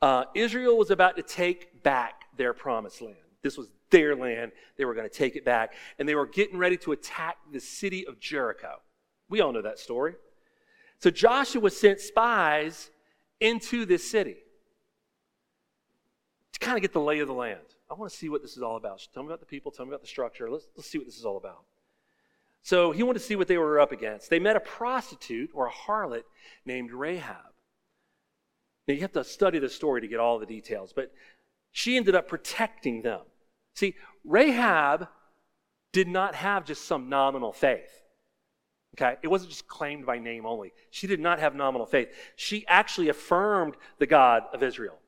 Uh, 0.00 0.24
Israel 0.34 0.78
was 0.78 0.90
about 0.90 1.16
to 1.16 1.22
take 1.22 1.82
back 1.82 2.24
their 2.36 2.54
promised 2.54 3.02
land. 3.02 3.16
This 3.42 3.58
was 3.58 3.68
their 3.90 4.16
land. 4.16 4.52
They 4.76 4.84
were 4.84 4.94
going 4.94 5.08
to 5.08 5.14
take 5.14 5.36
it 5.36 5.44
back. 5.44 5.74
And 5.98 6.08
they 6.08 6.14
were 6.14 6.26
getting 6.26 6.56
ready 6.56 6.78
to 6.78 6.92
attack 6.92 7.36
the 7.52 7.60
city 7.60 8.06
of 8.06 8.18
Jericho. 8.18 8.80
We 9.30 9.40
all 9.40 9.52
know 9.52 9.62
that 9.62 9.78
story. 9.78 10.16
So 10.98 11.10
Joshua 11.10 11.70
sent 11.70 12.00
spies 12.00 12.90
into 13.40 13.86
this 13.86 14.10
city 14.10 14.36
to 16.52 16.58
kind 16.58 16.76
of 16.76 16.82
get 16.82 16.92
the 16.92 17.00
lay 17.00 17.20
of 17.20 17.28
the 17.28 17.34
land. 17.34 17.60
I 17.90 17.94
want 17.94 18.12
to 18.12 18.16
see 18.16 18.28
what 18.28 18.42
this 18.42 18.56
is 18.56 18.62
all 18.62 18.76
about. 18.76 19.06
Tell 19.14 19.22
me 19.22 19.28
about 19.28 19.40
the 19.40 19.46
people, 19.46 19.72
tell 19.72 19.86
me 19.86 19.90
about 19.90 20.02
the 20.02 20.08
structure. 20.08 20.50
Let's, 20.50 20.68
let's 20.76 20.90
see 20.90 20.98
what 20.98 21.06
this 21.06 21.16
is 21.16 21.24
all 21.24 21.38
about. 21.38 21.62
So 22.62 22.92
he 22.92 23.02
wanted 23.02 23.20
to 23.20 23.24
see 23.24 23.36
what 23.36 23.48
they 23.48 23.56
were 23.56 23.80
up 23.80 23.92
against. 23.92 24.28
They 24.28 24.38
met 24.38 24.56
a 24.56 24.60
prostitute 24.60 25.50
or 25.54 25.66
a 25.66 25.70
harlot 25.70 26.24
named 26.66 26.92
Rahab. 26.92 27.54
Now 28.86 28.94
you 28.94 29.00
have 29.00 29.12
to 29.12 29.24
study 29.24 29.58
the 29.58 29.68
story 29.68 30.02
to 30.02 30.08
get 30.08 30.20
all 30.20 30.38
the 30.38 30.46
details, 30.46 30.92
but 30.92 31.12
she 31.72 31.96
ended 31.96 32.14
up 32.14 32.28
protecting 32.28 33.02
them. 33.02 33.20
See, 33.74 33.94
Rahab 34.24 35.08
did 35.92 36.08
not 36.08 36.34
have 36.34 36.64
just 36.66 36.84
some 36.84 37.08
nominal 37.08 37.52
faith. 37.52 37.99
Okay? 38.96 39.16
It 39.22 39.28
wasn't 39.28 39.50
just 39.50 39.68
claimed 39.68 40.06
by 40.06 40.18
name 40.18 40.46
only. 40.46 40.72
She 40.90 41.06
did 41.06 41.20
not 41.20 41.38
have 41.38 41.54
nominal 41.54 41.86
faith. 41.86 42.08
She 42.36 42.66
actually 42.66 43.08
affirmed 43.08 43.74
the 43.98 44.06
God 44.06 44.44
of 44.52 44.62
Israel. 44.62 44.98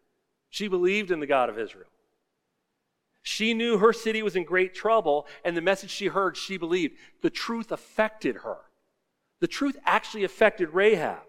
She 0.51 0.69
believed 0.69 1.11
in 1.11 1.21
the 1.21 1.27
God 1.27 1.49
of 1.49 1.59
Israel. 1.59 1.89
She 3.23 3.55
knew 3.55 3.79
her 3.79 3.93
city 3.93 4.23
was 4.23 4.35
in 4.35 4.45
great 4.45 4.75
trouble, 4.75 5.27
and 5.45 5.57
the 5.57 5.61
message 5.61 5.91
she 5.91 6.09
heard, 6.09 6.37
she 6.37 6.57
believed. 6.57 6.97
The 7.23 7.31
truth 7.31 7.71
affected 7.71 8.37
her. 8.37 8.59
The 9.41 9.47
truth 9.47 9.77
actually 9.85 10.25
affected 10.25 10.71
Rahab. 10.71 11.23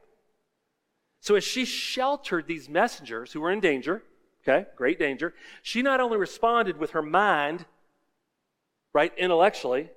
So 1.19 1.35
as 1.35 1.43
she 1.43 1.65
sheltered 1.65 2.47
these 2.47 2.67
messengers 2.67 3.31
who 3.31 3.41
were 3.41 3.51
in 3.51 3.59
danger, 3.59 4.03
okay, 4.43 4.67
great 4.75 4.99
danger, 4.99 5.33
she 5.61 5.81
not 5.81 6.01
only 6.01 6.17
responded 6.17 6.77
with 6.77 6.91
her 6.91 7.01
mind 7.01 7.65
right, 8.93 9.11
intellectually, 9.17 9.89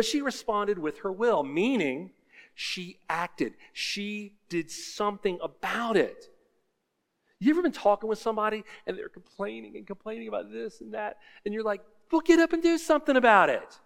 but 0.00 0.06
she 0.06 0.22
responded 0.22 0.78
with 0.78 1.00
her 1.00 1.12
will, 1.12 1.42
meaning 1.42 2.12
she 2.54 2.96
acted. 3.10 3.52
She 3.74 4.32
did 4.48 4.70
something 4.70 5.38
about 5.42 5.94
it. 5.94 6.30
You 7.38 7.50
ever 7.52 7.60
been 7.60 7.70
talking 7.70 8.08
with 8.08 8.18
somebody 8.18 8.64
and 8.86 8.96
they're 8.96 9.10
complaining 9.10 9.76
and 9.76 9.86
complaining 9.86 10.26
about 10.26 10.50
this 10.50 10.80
and 10.80 10.94
that, 10.94 11.18
and 11.44 11.52
you're 11.52 11.62
like, 11.62 11.82
well, 12.10 12.22
get 12.22 12.38
up 12.38 12.54
and 12.54 12.62
do 12.62 12.78
something 12.78 13.14
about 13.14 13.50
it. 13.50 13.78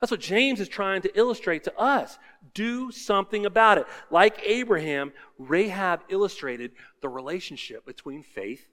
That's 0.00 0.10
what 0.10 0.18
James 0.18 0.58
is 0.58 0.66
trying 0.66 1.02
to 1.02 1.16
illustrate 1.16 1.62
to 1.62 1.78
us. 1.78 2.18
Do 2.52 2.90
something 2.90 3.46
about 3.46 3.78
it. 3.78 3.86
Like 4.10 4.40
Abraham, 4.44 5.12
Rahab 5.38 6.00
illustrated 6.08 6.72
the 7.02 7.08
relationship 7.08 7.86
between 7.86 8.24
faith 8.24 8.66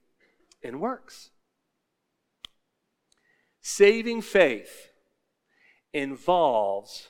and 0.63 0.81
works. 0.81 1.29
Saving 3.61 4.23
faith 4.23 4.89
involves 5.93 7.09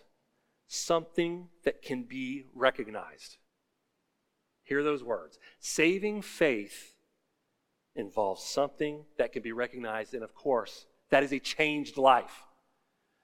something 0.68 1.50
that 1.64 1.82
can 1.82 2.04
be 2.04 2.46
recognized. 2.54 3.38
Hear 4.64 4.84
those 4.84 5.04
words. 5.04 5.38
Saving 5.60 6.22
faith 6.22 6.94
involves 7.96 8.44
something 8.44 9.06
that 9.18 9.32
can 9.32 9.42
be 9.42 9.52
recognized, 9.52 10.14
and 10.14 10.24
of 10.24 10.34
course, 10.34 10.88
that 11.10 11.24
is 11.24 11.32
a 11.32 11.40
changed 11.40 11.98
life. 11.98 12.44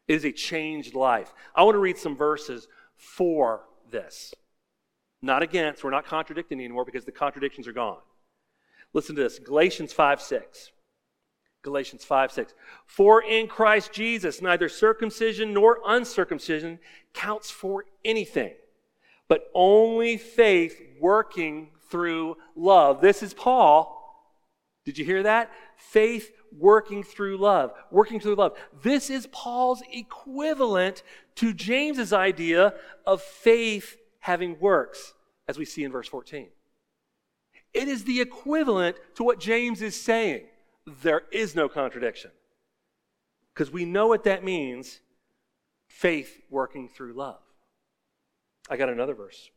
It 0.08 0.16
is 0.16 0.26
a 0.26 0.32
changed 0.32 0.94
life. 0.96 1.34
I 1.56 1.64
want 1.64 1.76
to 1.76 1.80
read 1.80 1.98
some 1.98 2.16
verses 2.16 2.68
for 2.96 3.62
this. 3.90 4.34
Not 5.22 5.44
against, 5.44 5.84
we're 5.84 5.90
not 5.92 6.06
contradicting 6.06 6.60
anymore 6.60 6.86
because 6.86 7.06
the 7.06 7.12
contradictions 7.12 7.68
are 7.68 7.74
gone. 7.74 8.00
Listen 8.94 9.16
to 9.16 9.24
this 9.24 9.40
Galatians 9.40 9.94
5 9.94 10.22
6. 10.22 10.72
Galatians 11.62 12.06
5 12.06 12.32
6. 12.32 12.54
For 12.86 13.22
in 13.22 13.48
Christ 13.48 13.92
Jesus, 13.92 14.42
neither 14.42 14.70
circumcision 14.70 15.54
nor 15.54 15.80
uncircumcision 15.86 16.80
counts 17.14 17.52
for 17.52 17.86
anything, 18.06 18.54
but 19.28 19.50
only 19.54 20.18
faith 20.18 20.82
working 21.00 21.70
through 21.90 22.38
love. 22.56 23.02
This 23.02 23.24
is 23.24 23.34
Paul. 23.34 23.96
Did 24.86 24.98
you 24.98 25.06
hear 25.06 25.24
that? 25.24 25.52
Faith 25.76 26.32
working 26.58 27.04
through 27.04 27.38
love. 27.38 27.74
Working 27.92 28.20
through 28.20 28.36
love. 28.36 28.58
This 28.82 29.10
is 29.10 29.28
Paul's 29.28 29.84
equivalent 29.92 31.04
to 31.36 31.54
James's 31.54 32.14
idea 32.14 32.74
of 33.06 33.22
faith 33.22 33.98
having 34.20 34.60
works, 34.60 35.14
as 35.48 35.58
we 35.58 35.66
see 35.66 35.84
in 35.84 35.92
verse 35.92 36.08
14. 36.08 36.48
It 37.74 37.88
is 37.88 38.04
the 38.04 38.22
equivalent 38.22 38.98
to 39.16 39.24
what 39.24 39.40
James 39.40 39.82
is 39.82 40.00
saying. 40.00 40.46
There 41.02 41.24
is 41.32 41.56
no 41.56 41.70
contradiction. 41.70 42.32
Because 43.54 43.72
we 43.72 43.86
know 43.86 44.08
what 44.08 44.24
that 44.24 44.44
means 44.44 45.00
faith 45.88 46.42
working 46.50 46.88
through 46.88 47.14
love. 47.14 47.40
I 48.70 48.78
got 48.78 48.90
another 48.90 49.14
verse. 49.14 49.50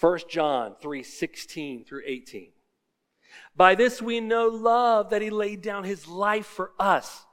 1 0.00 0.20
John 0.28 0.76
3 0.80 1.02
16 1.02 1.84
through 1.84 2.02
18. 2.06 2.50
By 3.56 3.74
this 3.74 4.00
we 4.00 4.20
know 4.20 4.48
love, 4.48 5.10
that 5.10 5.22
he 5.22 5.30
laid 5.30 5.62
down 5.62 5.84
his 5.84 6.06
life 6.06 6.46
for 6.46 6.72
us. 6.78 7.24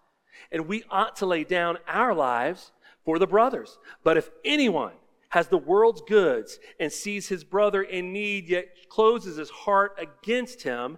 And 0.52 0.68
we 0.68 0.84
ought 0.89 1.16
to 1.18 1.26
lay 1.26 1.44
down 1.44 1.78
our 1.88 2.13
lives 2.13 2.72
for 3.06 3.20
the 3.20 3.28
brothers. 3.28 3.78
But 4.04 4.18
if 4.18 4.30
anyone 4.44 4.94
has 5.30 5.48
the 5.48 5.58
world's 5.58 6.02
goods 6.02 6.60
and 6.80 6.92
sees 6.92 7.28
his 7.28 7.44
brother 7.44 7.82
in 7.82 8.13
need, 8.13 8.48
yet 8.50 8.68
closes 8.89 9.38
his 9.38 9.50
heart 9.50 9.98
against 9.98 10.63
him, 10.63 10.98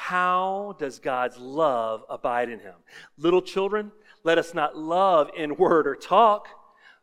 how 0.00 0.76
does 0.78 0.98
God's 0.98 1.36
love 1.36 2.04
abide 2.08 2.48
in 2.48 2.58
him? 2.58 2.74
Little 3.18 3.42
children, 3.42 3.92
let 4.24 4.38
us 4.38 4.54
not 4.54 4.74
love 4.74 5.28
in 5.36 5.56
word 5.56 5.86
or 5.86 5.94
talk, 5.94 6.48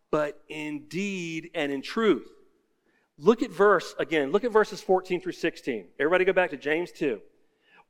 but 0.09 0.41
in 0.49 0.87
deed 0.87 1.51
and 1.53 1.71
in 1.71 1.83
truth. 1.83 2.27
Look 3.19 3.43
at 3.43 3.51
verse 3.51 3.93
again, 3.99 4.31
look 4.31 4.43
at 4.43 4.51
verses 4.51 4.81
14 4.81 5.21
through 5.21 5.33
16. 5.33 5.85
Everybody 5.99 6.25
go 6.25 6.33
back 6.33 6.49
to 6.49 6.57
James 6.57 6.91
2. 6.91 7.21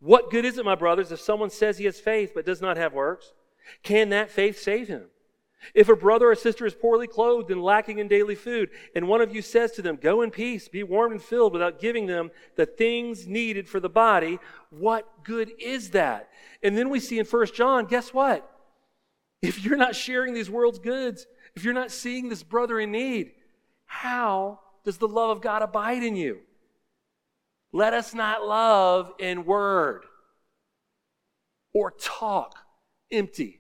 What 0.02 0.30
good 0.30 0.44
is 0.44 0.58
it, 0.58 0.66
my 0.66 0.76
brothers, 0.76 1.10
if 1.14 1.22
someone 1.22 1.52
says 1.52 1.78
he 1.78 1.86
has 1.86 2.02
faith 2.02 2.34
but 2.36 2.46
does 2.46 2.62
not 2.62 2.76
have 2.76 2.92
works? 2.92 3.32
Can 3.84 4.10
that 4.10 4.30
faith 4.30 4.60
save 4.60 4.90
him? 4.90 5.06
If 5.74 5.90
a 5.90 5.96
brother 5.96 6.32
or 6.32 6.36
sister 6.36 6.66
is 6.66 6.74
poorly 6.74 7.08
clothed 7.08 7.52
and 7.52 7.62
lacking 7.62 8.00
in 8.00 8.08
daily 8.08 8.36
food, 8.36 8.70
and 8.96 9.08
one 9.08 9.22
of 9.22 9.34
you 9.34 9.42
says 9.42 9.72
to 9.74 9.82
them, 9.82 9.98
Go 9.98 10.22
in 10.22 10.32
peace, 10.32 10.68
be 10.68 10.84
warmed 10.84 11.14
and 11.14 11.22
filled, 11.22 11.54
without 11.54 11.80
giving 11.80 12.06
them 12.06 12.32
the 12.56 12.66
things 12.66 13.28
needed 13.28 13.68
for 13.68 13.80
the 13.80 13.90
body, 13.90 14.40
what 14.70 15.24
good 15.24 15.52
is 15.60 15.92
that? 15.92 16.30
And 16.62 16.78
then 16.78 16.90
we 16.90 17.00
see 17.00 17.20
in 17.20 17.26
First 17.26 17.56
John, 17.56 17.86
guess 17.86 18.14
what? 18.14 18.50
If 19.42 19.64
you're 19.64 19.78
not 19.78 19.96
sharing 19.96 20.34
these 20.34 20.50
world's 20.50 20.80
goods, 20.80 21.26
if 21.56 21.64
you're 21.64 21.74
not 21.74 21.92
seeing 21.92 22.30
this 22.30 22.44
brother 22.44 22.80
in 22.80 22.92
need, 22.92 23.32
how 23.86 24.60
does 24.84 24.98
the 24.98 25.08
love 25.08 25.30
of 25.30 25.42
God 25.42 25.62
abide 25.62 26.04
in 26.04 26.16
you? 26.16 26.40
Let 27.72 27.94
us 27.94 28.14
not 28.14 28.46
love 28.46 29.12
in 29.20 29.46
word 29.46 30.04
or 31.74 31.92
talk 31.92 32.56
empty, 33.12 33.60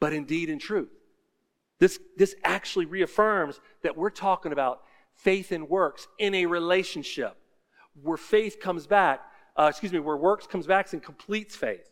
but 0.00 0.12
indeed 0.12 0.48
in 0.48 0.58
truth. 0.58 0.90
This, 1.78 2.00
this 2.16 2.34
actually 2.44 2.86
reaffirms 2.86 3.60
that 3.82 3.96
we're 3.96 4.10
talking 4.10 4.52
about 4.52 4.82
faith 5.14 5.52
and 5.52 5.68
works 5.68 6.08
in 6.18 6.34
a 6.34 6.46
relationship 6.46 7.36
where 8.02 8.16
faith 8.16 8.60
comes 8.60 8.86
back, 8.86 9.20
uh, 9.56 9.66
excuse 9.70 9.92
me, 9.92 9.98
where 9.98 10.16
works 10.16 10.46
comes 10.46 10.66
back 10.66 10.92
and 10.92 11.02
completes 11.02 11.54
faith. 11.56 11.88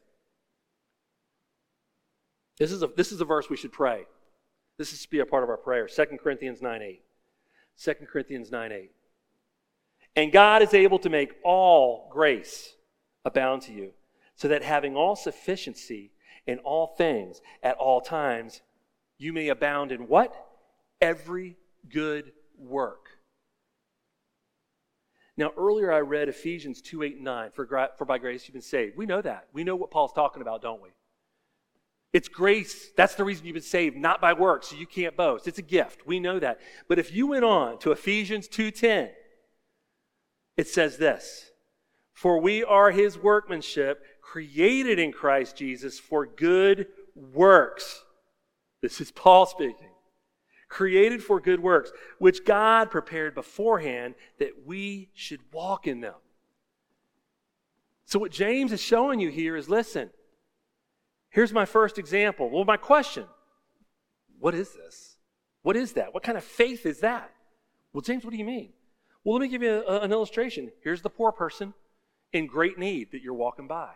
This 2.58 2.72
is, 2.72 2.82
a, 2.82 2.88
this 2.96 3.12
is 3.12 3.20
a 3.20 3.24
verse 3.24 3.50
we 3.50 3.56
should 3.56 3.72
pray. 3.72 4.06
This 4.78 4.92
is 4.92 5.02
to 5.02 5.10
be 5.10 5.20
a 5.20 5.26
part 5.26 5.42
of 5.42 5.50
our 5.50 5.56
prayer. 5.56 5.88
2 5.88 6.04
Corinthians 6.22 6.62
9 6.62 6.82
8. 6.82 7.02
2 7.82 7.94
Corinthians 8.06 8.50
9 8.50 8.72
8. 8.72 8.90
And 10.16 10.32
God 10.32 10.62
is 10.62 10.72
able 10.72 10.98
to 11.00 11.10
make 11.10 11.34
all 11.44 12.08
grace 12.10 12.74
abound 13.24 13.62
to 13.62 13.72
you, 13.72 13.90
so 14.34 14.48
that 14.48 14.62
having 14.62 14.96
all 14.96 15.16
sufficiency 15.16 16.10
in 16.46 16.58
all 16.60 16.94
things 16.98 17.40
at 17.62 17.76
all 17.76 18.00
times, 18.00 18.62
you 19.18 19.32
may 19.32 19.48
abound 19.48 19.92
in 19.92 20.08
what? 20.08 20.34
Every 21.00 21.56
good 21.88 22.32
work. 22.58 23.08
Now, 25.36 25.52
earlier 25.56 25.92
I 25.92 26.00
read 26.00 26.28
Ephesians 26.28 26.80
2 26.80 27.02
8 27.02 27.16
and 27.16 27.24
9. 27.24 27.50
For, 27.52 27.90
for 27.98 28.04
by 28.04 28.18
grace 28.18 28.44
you've 28.46 28.54
been 28.54 28.62
saved. 28.62 28.96
We 28.96 29.06
know 29.06 29.20
that. 29.20 29.48
We 29.52 29.64
know 29.64 29.76
what 29.76 29.90
Paul's 29.90 30.12
talking 30.12 30.40
about, 30.40 30.62
don't 30.62 30.80
we? 30.80 30.90
It's 32.12 32.28
grace. 32.28 32.92
That's 32.96 33.14
the 33.14 33.24
reason 33.24 33.44
you've 33.44 33.54
been 33.54 33.62
saved, 33.62 33.96
not 33.96 34.22
by 34.22 34.32
works, 34.32 34.68
so 34.68 34.76
you 34.76 34.86
can't 34.86 35.16
boast. 35.16 35.46
It's 35.46 35.58
a 35.58 35.62
gift. 35.62 36.06
We 36.06 36.18
know 36.18 36.38
that. 36.38 36.60
But 36.88 36.98
if 36.98 37.12
you 37.12 37.26
went 37.26 37.44
on 37.44 37.78
to 37.80 37.92
Ephesians 37.92 38.48
2:10, 38.48 39.10
it 40.56 40.66
says 40.66 40.96
this 40.96 41.50
For 42.14 42.40
we 42.40 42.64
are 42.64 42.90
his 42.90 43.18
workmanship, 43.18 44.02
created 44.26 44.98
in 44.98 45.12
Christ 45.12 45.56
Jesus 45.56 46.00
for 46.00 46.26
good 46.26 46.88
works. 47.14 48.02
This 48.82 49.00
is 49.00 49.12
Paul 49.12 49.46
speaking. 49.46 49.90
Created 50.68 51.22
for 51.22 51.40
good 51.40 51.60
works, 51.60 51.92
which 52.18 52.44
God 52.44 52.90
prepared 52.90 53.36
beforehand 53.36 54.16
that 54.40 54.66
we 54.66 55.10
should 55.14 55.40
walk 55.52 55.86
in 55.86 56.00
them. 56.00 56.16
So, 58.04 58.18
what 58.18 58.32
James 58.32 58.72
is 58.72 58.80
showing 58.82 59.20
you 59.20 59.30
here 59.30 59.56
is 59.56 59.68
listen, 59.68 60.10
here's 61.30 61.52
my 61.52 61.64
first 61.64 61.96
example. 61.96 62.50
Well, 62.50 62.64
my 62.64 62.76
question 62.76 63.26
what 64.40 64.56
is 64.56 64.72
this? 64.72 65.16
What 65.62 65.76
is 65.76 65.92
that? 65.92 66.12
What 66.12 66.24
kind 66.24 66.36
of 66.36 66.44
faith 66.44 66.84
is 66.84 67.00
that? 67.00 67.30
Well, 67.92 68.02
James, 68.02 68.24
what 68.24 68.32
do 68.32 68.38
you 68.38 68.44
mean? 68.44 68.72
Well, 69.24 69.34
let 69.34 69.42
me 69.42 69.48
give 69.48 69.62
you 69.62 69.84
a, 69.86 70.00
an 70.00 70.10
illustration. 70.10 70.72
Here's 70.82 71.00
the 71.00 71.10
poor 71.10 71.30
person 71.30 71.74
in 72.32 72.48
great 72.48 72.76
need 72.76 73.12
that 73.12 73.22
you're 73.22 73.32
walking 73.32 73.68
by. 73.68 73.92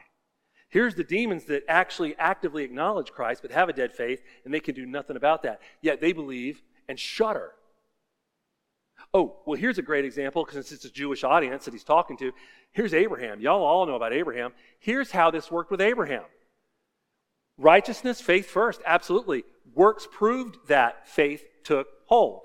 Here's 0.71 0.95
the 0.95 1.05
demons 1.05 1.45
that 1.45 1.65
actually 1.69 2.17
actively 2.17 2.65
acknowledge 2.65 3.13
Christ 3.13 3.43
but 3.43 3.51
have 3.51 3.69
a 3.69 3.73
dead 3.73 3.93
faith, 3.93 4.23
and 4.45 4.55
they 4.55 4.61
can 4.61 4.75
do 4.75 4.87
nothing 4.87 5.17
about 5.17 5.43
that. 5.43 5.61
Yet 5.83 6.01
they 6.01 6.13
believe 6.13 6.63
and 6.89 6.99
shudder. 6.99 7.53
Oh, 9.13 9.37
well, 9.45 9.59
here's 9.59 9.79
a 9.79 9.83
great 9.83 10.05
example 10.05 10.45
because 10.45 10.71
it's 10.71 10.85
a 10.85 10.91
Jewish 10.91 11.25
audience 11.25 11.65
that 11.65 11.75
he's 11.75 11.85
talking 11.85 12.17
to. 12.19 12.33
Here's 12.71 12.95
Abraham. 12.95 13.41
Y'all 13.41 13.65
all 13.65 13.85
know 13.85 13.97
about 13.97 14.13
Abraham. 14.13 14.53
Here's 14.79 15.11
how 15.11 15.31
this 15.31 15.51
worked 15.51 15.71
with 15.71 15.81
Abraham 15.81 16.25
righteousness, 17.59 18.21
faith 18.21 18.47
first, 18.49 18.81
absolutely. 18.87 19.45
Works 19.75 20.09
proved 20.11 20.57
that 20.69 21.07
faith 21.07 21.45
took 21.63 21.89
hold. 22.07 22.41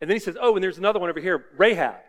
And 0.00 0.10
then 0.10 0.16
he 0.16 0.20
says, 0.20 0.36
Oh, 0.40 0.54
and 0.56 0.62
there's 0.62 0.78
another 0.78 0.98
one 0.98 1.08
over 1.08 1.20
here 1.20 1.46
Rahab. 1.56 2.00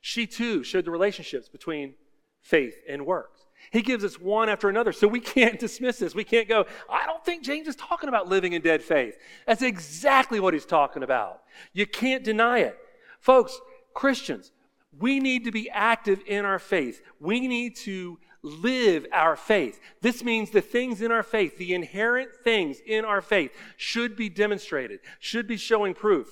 She 0.00 0.26
too 0.26 0.64
showed 0.64 0.84
the 0.84 0.90
relationships 0.90 1.48
between 1.48 1.94
faith 2.40 2.74
and 2.88 3.06
works. 3.06 3.31
He 3.70 3.82
gives 3.82 4.04
us 4.04 4.20
one 4.20 4.48
after 4.48 4.68
another. 4.68 4.92
So 4.92 5.06
we 5.08 5.20
can't 5.20 5.58
dismiss 5.66 5.98
this. 5.98 6.14
We 6.14 6.24
can't 6.24 6.48
go, 6.48 6.66
I 6.90 7.06
don't 7.06 7.24
think 7.24 7.42
James 7.42 7.68
is 7.68 7.76
talking 7.76 8.08
about 8.08 8.28
living 8.28 8.52
in 8.52 8.62
dead 8.62 8.82
faith. 8.82 9.16
That's 9.46 9.62
exactly 9.62 10.40
what 10.40 10.54
he's 10.54 10.66
talking 10.66 11.02
about. 11.02 11.42
You 11.72 11.86
can't 11.86 12.24
deny 12.24 12.60
it. 12.60 12.78
Folks, 13.20 13.58
Christians, 13.94 14.52
We 14.98 15.20
need 15.20 15.44
to 15.44 15.52
be 15.52 15.70
active 15.70 16.20
in 16.26 16.44
our 16.44 16.58
faith. 16.58 17.02
We 17.18 17.48
need 17.48 17.76
to 17.76 18.18
live 18.42 19.06
our 19.12 19.36
faith. 19.36 19.80
This 20.00 20.22
means 20.22 20.50
the 20.50 20.60
things 20.60 21.00
in 21.00 21.12
our 21.12 21.22
faith, 21.22 21.56
the 21.56 21.74
inherent 21.74 22.30
things 22.42 22.80
in 22.84 23.04
our 23.04 23.22
faith, 23.22 23.52
should 23.76 24.16
be 24.16 24.28
demonstrated, 24.28 25.00
should 25.18 25.46
be 25.46 25.56
showing 25.56 25.94
proof. 25.94 26.28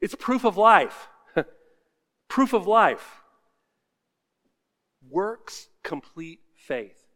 It's 0.00 0.14
proof 0.14 0.44
of 0.44 0.56
life. 0.56 1.08
proof 2.28 2.52
of 2.52 2.66
life. 2.66 3.20
Works 5.10 5.68
complete 5.82 6.40
faith. 6.54 7.06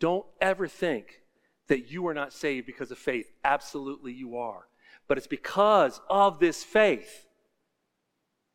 Don't 0.00 0.26
ever 0.40 0.66
think 0.66 1.22
that 1.68 1.90
you 1.90 2.06
are 2.06 2.14
not 2.14 2.32
saved 2.32 2.66
because 2.66 2.90
of 2.90 2.98
faith. 2.98 3.30
Absolutely, 3.44 4.12
you 4.12 4.36
are. 4.36 4.66
But 5.08 5.18
it's 5.18 5.26
because 5.26 6.00
of 6.08 6.38
this 6.38 6.62
faith 6.62 7.26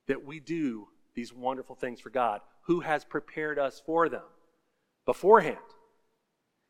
that 0.08 0.26
we 0.26 0.40
do 0.40 0.88
these 1.16 1.34
wonderful 1.34 1.76
things 1.76 2.00
for 2.00 2.10
God, 2.10 2.42
who 2.64 2.80
has 2.82 3.04
prepared 3.04 3.60
us 3.60 3.82
for 3.86 4.10
them 4.10 4.24
beforehand. 5.06 5.58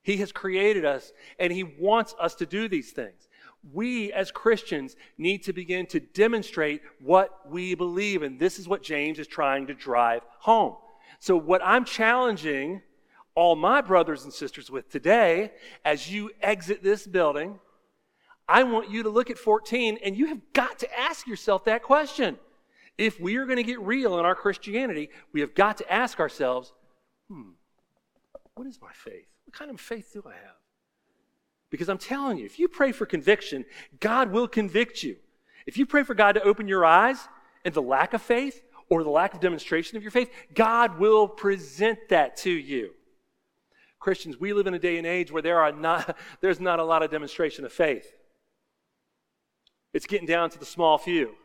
He 0.01 0.17
has 0.17 0.32
created 0.32 0.86
us 0.86 1.12
and 1.38 1.51
He 1.51 1.63
wants 1.63 2.15
us 2.19 2.36
to 2.36 2.45
do 2.45 2.67
these 2.67 2.91
things. 2.91 3.27
We 3.73 4.12
as 4.13 4.32
Christians 4.32 4.95
need 5.17 5.43
to 5.43 5.53
begin 5.53 5.86
to 5.88 5.99
demonstrate 5.99 6.82
what 7.01 7.49
we 7.49 7.75
believe, 7.75 8.23
and 8.23 8.39
this 8.39 8.58
is 8.58 8.67
what 8.67 8.82
James 8.82 9.19
is 9.19 9.27
trying 9.27 9.67
to 9.67 9.73
drive 9.73 10.21
home. 10.39 10.75
So, 11.19 11.36
what 11.38 11.62
I'm 11.63 11.86
challenging 11.86 12.82
all 13.36 13.56
my 13.56 13.82
brothers 13.82 14.24
and 14.24 14.34
sisters 14.34 14.69
with 14.69 14.89
today, 14.89 15.52
as 15.86 16.12
you 16.12 16.32
exit 16.41 16.84
this 16.84 17.08
building, 17.08 17.60
I 18.48 18.63
want 18.63 18.89
you 18.89 19.04
to 19.04 19.10
look 19.10 19.30
at 19.30 19.38
14 19.38 20.00
and 20.04 20.17
you 20.17 20.28
have 20.28 20.41
got 20.54 20.80
to 20.80 21.00
ask 21.00 21.28
yourself 21.28 21.65
that 21.65 21.84
question. 21.84 22.38
If 22.98 23.19
we 23.19 23.38
are 23.38 23.45
going 23.45 23.58
to 23.58 23.63
get 23.63 23.80
real 23.80 24.19
in 24.19 24.26
our 24.26 24.36
Christianity, 24.36 25.10
we 25.32 25.39
have 25.39 25.56
got 25.56 25.78
to 25.78 25.93
ask 25.93 26.19
ourselves, 26.19 26.74
hmm, 27.30 27.52
what 28.56 28.67
is 28.67 28.80
my 28.82 28.91
faith? 28.91 29.28
What 29.45 29.54
kind 29.54 29.72
of 29.72 29.80
faith 29.80 30.12
do 30.12 30.24
I 30.26 30.34
have? 30.34 30.58
Because 31.69 31.88
I'm 31.88 31.98
telling 31.98 32.39
you, 32.39 32.45
if 32.45 32.60
you 32.60 32.67
pray 32.67 32.91
for 32.91 33.06
conviction, 33.06 33.63
God 34.00 34.32
will 34.32 34.48
convict 34.48 35.04
you. 35.04 35.15
If 35.65 35.78
you 35.78 35.86
pray 35.86 36.04
for 36.04 36.15
God 36.15 36.34
to 36.34 36.43
open 36.43 36.67
your 36.67 36.84
eyes 36.84 37.28
and 37.63 37.74
the 37.74 37.82
lack 37.82 38.13
of 38.13 38.22
faith 38.22 38.63
or 38.89 39.04
the 39.04 39.10
lack 39.10 39.34
of 39.34 39.39
demonstration 39.39 39.97
of 39.97 40.04
your 40.04 40.12
faith, 40.12 40.32
God 40.54 40.99
will 40.99 41.28
present 41.28 41.99
that 42.10 42.38
to 42.38 42.49
you. 42.49 42.91
Christians, 43.99 44.39
we 44.39 44.54
live 44.54 44.67
in 44.67 44.73
a 44.73 44.80
day 44.80 44.97
and 44.97 45.06
age 45.06 45.32
where 45.32 45.41
there 45.41 45.60
are 45.60 45.71
not, 45.71 46.17
there's 46.41 46.60
not 46.60 46.80
a 46.80 46.84
lot 46.84 47.04
of 47.04 47.12
demonstration 47.12 47.65
of 47.65 47.71
faith. 47.71 48.12
It's 49.93 50.06
getting 50.06 50.28
down 50.28 50.49
to 50.52 50.60
the 50.60 50.65
small 50.65 50.97
few. 50.97 51.36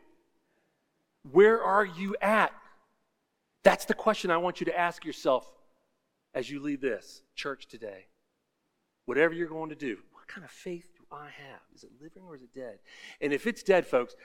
Where 1.31 1.61
are 1.61 1.85
you 1.85 2.15
at? 2.21 2.53
That's 3.63 3.85
the 3.85 3.95
question 3.95 4.29
I 4.29 4.37
want 4.37 4.59
you 4.59 4.65
to 4.65 4.77
ask 4.77 5.03
yourself 5.03 5.51
as 6.33 6.49
you 6.49 6.61
leave 6.61 6.81
this 6.81 7.23
church 7.35 7.67
today. 7.67 8.05
Whatever 9.05 9.33
you're 9.33 9.47
going 9.47 9.69
to 9.69 9.75
do, 9.75 9.97
what 10.11 10.27
kind 10.27 10.45
of 10.45 10.51
faith 10.51 10.87
I 11.15 11.25
have? 11.25 11.61
Is 11.75 11.83
it 11.83 11.91
living 12.01 12.23
or 12.27 12.35
is 12.35 12.41
it 12.41 12.53
dead? 12.53 12.79
And 13.21 13.33
if 13.33 13.47
it's 13.47 13.63
dead, 13.63 13.87
folks, 13.87 14.15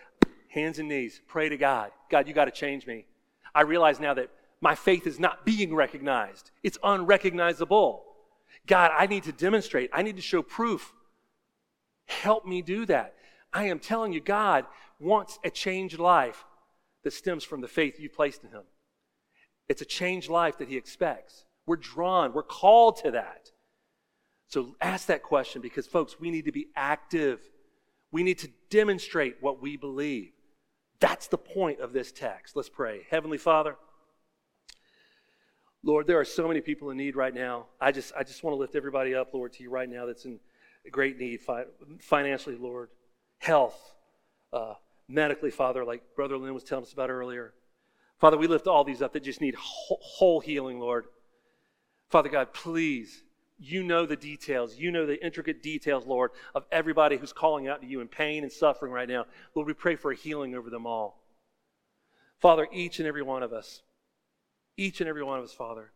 hands 0.49 0.79
and 0.79 0.89
knees, 0.89 1.21
pray 1.27 1.49
to 1.49 1.57
God. 1.57 1.91
God, 2.11 2.29
you 2.29 2.35
got 2.35 2.47
to 2.47 2.51
change 2.51 2.87
me. 2.87 3.07
I 3.55 3.63
realize 3.63 4.01
now 4.01 4.15
that 4.15 4.31
my 4.61 4.75
faith 4.75 5.07
is 5.07 5.19
not 5.19 5.45
being 5.45 5.75
recognized, 5.75 6.51
it's 6.63 6.79
unrecognizable. 6.83 8.05
God, 8.67 8.91
I 8.97 9.07
need 9.07 9.25
to 9.25 9.33
demonstrate, 9.33 9.91
I 9.93 10.03
need 10.03 10.17
to 10.17 10.23
show 10.23 10.43
proof. 10.43 10.93
Help 12.07 12.45
me 12.45 12.61
do 12.61 12.85
that. 12.87 13.15
I 13.53 13.65
am 13.65 13.79
telling 13.79 14.13
you, 14.13 14.21
God 14.21 14.67
wants 14.99 15.39
a 15.45 15.51
changed 15.51 15.99
life 15.99 16.45
that 17.03 17.13
stems 17.13 17.45
from 17.45 17.61
the 17.61 17.69
faith 17.69 17.99
you 17.99 18.09
placed 18.11 18.45
in 18.45 18.51
Him. 18.51 18.63
It's 19.69 19.83
a 19.83 19.87
changed 19.87 20.29
life 20.29 20.59
that 20.59 20.69
He 20.69 20.77
expects. 20.77 21.45
We're 21.67 21.77
drawn, 21.77 22.33
we're 22.33 22.43
called 22.43 22.97
to 22.99 23.13
that. 23.13 23.51
So 24.51 24.75
ask 24.81 25.07
that 25.07 25.23
question 25.23 25.63
because, 25.63 25.87
folks, 25.87 26.19
we 26.19 26.31
need 26.31 26.45
to 26.47 26.53
be 26.53 26.67
active. 26.75 27.41
We 28.11 28.25
need 28.25 28.39
to 28.39 28.49
demonstrate 28.69 29.37
what 29.41 29.63
we 29.63 29.77
believe. 29.77 30.33
That's 30.99 31.29
the 31.29 31.39
point 31.39 31.81
of 31.81 31.93
this 31.93 32.11
text. 32.11 32.57
Let's 32.57 32.69
pray. 32.69 33.07
Heavenly 33.11 33.39
Father, 33.39 33.77
Lord, 35.85 36.09
there 36.09 36.19
are 36.19 36.25
so 36.25 36.49
many 36.49 36.61
people 36.61 36.91
in 36.91 36.97
need 36.97 37.15
right 37.15 37.33
now. 37.33 37.67
I 37.81 37.93
just, 37.93 38.13
I 38.19 38.25
just 38.25 38.43
want 38.43 38.55
to 38.55 38.59
lift 38.59 38.75
everybody 38.75 39.15
up, 39.15 39.33
Lord, 39.33 39.53
to 39.55 39.63
you 39.63 39.71
right 39.71 39.89
now 39.89 40.05
that's 40.05 40.25
in 40.25 40.41
great 40.91 41.17
need 41.17 41.41
fi- 41.41 41.65
financially, 42.01 42.57
Lord, 42.57 42.91
health, 43.39 43.95
uh, 44.53 44.75
medically, 45.09 45.53
Father, 45.53 45.85
like 45.85 46.03
Brother 46.17 46.37
Lynn 46.37 46.55
was 46.55 46.65
telling 46.65 46.85
us 46.85 46.93
about 46.93 47.09
earlier. 47.09 47.55
Father, 48.19 48.37
we 48.37 48.49
lift 48.49 48.67
all 48.67 48.83
these 48.83 49.01
up 49.01 49.13
that 49.13 49.23
just 49.23 49.41
need 49.41 49.55
whole 49.57 50.41
healing, 50.41 50.81
Lord. 50.81 51.07
Father 52.09 52.29
God, 52.29 52.53
please, 52.53 53.23
you 53.61 53.83
know 53.83 54.07
the 54.07 54.17
details. 54.17 54.77
You 54.77 54.91
know 54.91 55.07
the 55.07 55.23
intricate 55.25 55.63
details, 55.63 56.07
Lord, 56.07 56.31
of 56.55 56.65
everybody 56.73 57.19
who's 57.19 57.33
calling 57.33 57.69
out 57.69 57.83
to 57.83 57.87
you 57.87 58.01
in 58.01 58.09
pain 58.09 58.43
and 58.43 58.51
suffering 58.51 58.91
right 58.91 59.09
now. 59.09 59.27
Lord, 59.55 59.69
we 59.69 59.75
pray 59.75 59.97
for 59.97 60.11
a 60.11 60.17
healing 60.17 60.55
over 60.55 60.71
them 60.71 60.87
all. 60.87 61.23
Father, 62.39 62.67
each 62.73 62.99
and 62.99 63.07
every 63.07 63.23
one 63.23 63.43
of 63.43 63.53
us, 63.53 63.83
each 64.79 65.01
and 65.01 65.09
every 65.09 65.23
one 65.23 65.39
of 65.39 65.45
us, 65.45 65.53
Father. 65.53 65.93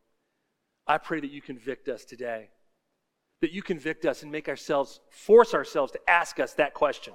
I 0.87 0.99
pray 0.99 1.21
that 1.21 1.31
you 1.31 1.41
convict 1.41 1.89
us 1.89 2.05
today, 2.05 2.51
that 3.41 3.53
you 3.53 3.63
convict 3.63 4.05
us 4.05 4.23
and 4.23 4.31
make 4.31 4.51
ourselves, 4.51 5.01
force 5.11 5.55
ourselves 5.55 5.93
to 5.93 6.01
ask 6.07 6.39
us 6.39 6.53
that 6.55 6.75
question. 6.75 7.15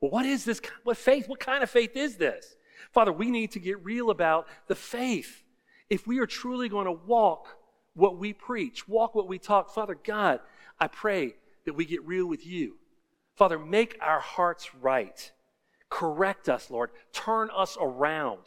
Well, 0.00 0.10
what 0.10 0.26
is 0.26 0.44
this? 0.44 0.60
What 0.82 0.96
faith? 0.96 1.28
What 1.28 1.38
kind 1.38 1.62
of 1.62 1.70
faith 1.70 1.96
is 1.96 2.16
this? 2.16 2.56
Father, 2.90 3.12
we 3.12 3.30
need 3.30 3.52
to 3.52 3.60
get 3.60 3.84
real 3.84 4.10
about 4.10 4.48
the 4.66 4.74
faith. 4.74 5.44
If 5.88 6.08
we 6.08 6.18
are 6.18 6.26
truly 6.26 6.68
going 6.68 6.86
to 6.86 7.00
walk 7.06 7.46
what 7.94 8.16
we 8.18 8.32
preach, 8.32 8.88
walk 8.88 9.14
what 9.14 9.28
we 9.28 9.38
talk, 9.38 9.74
Father 9.74 9.96
God, 10.02 10.40
I 10.78 10.88
pray 10.88 11.34
that 11.64 11.74
we 11.74 11.84
get 11.84 12.04
real 12.06 12.26
with 12.26 12.46
you. 12.46 12.76
Father, 13.36 13.58
make 13.58 13.96
our 14.00 14.20
hearts 14.20 14.74
right. 14.74 15.30
Correct 15.90 16.48
us, 16.48 16.70
Lord. 16.70 16.90
Turn 17.12 17.50
us 17.54 17.76
around 17.80 18.40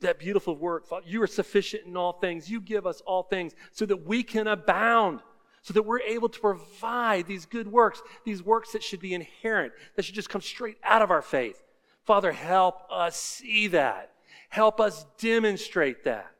that 0.00 0.18
beautiful 0.18 0.56
work. 0.56 0.86
You 1.04 1.22
are 1.22 1.26
sufficient 1.26 1.84
in 1.86 1.96
all 1.96 2.14
things. 2.14 2.50
You 2.50 2.60
give 2.60 2.86
us 2.86 3.02
all 3.02 3.22
things 3.24 3.52
so 3.72 3.84
that 3.86 4.06
we 4.06 4.22
can 4.22 4.46
abound, 4.46 5.20
so 5.62 5.74
that 5.74 5.82
we're 5.82 6.00
able 6.00 6.30
to 6.30 6.40
provide 6.40 7.26
these 7.26 7.44
good 7.44 7.68
works, 7.68 8.02
these 8.24 8.42
works 8.42 8.72
that 8.72 8.82
should 8.82 9.00
be 9.00 9.12
inherent, 9.12 9.72
that 9.94 10.04
should 10.04 10.14
just 10.14 10.30
come 10.30 10.40
straight 10.40 10.78
out 10.82 11.02
of 11.02 11.10
our 11.10 11.22
faith. 11.22 11.62
Father, 12.04 12.32
help 12.32 12.80
us 12.90 13.20
see 13.20 13.66
that. 13.68 14.12
Help 14.48 14.80
us 14.80 15.04
demonstrate 15.18 16.04
that. 16.04 16.30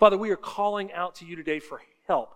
Father, 0.00 0.16
we 0.16 0.30
are 0.30 0.36
calling 0.36 0.90
out 0.94 1.16
to 1.16 1.26
you 1.26 1.36
today 1.36 1.60
for 1.60 1.82
help. 2.08 2.34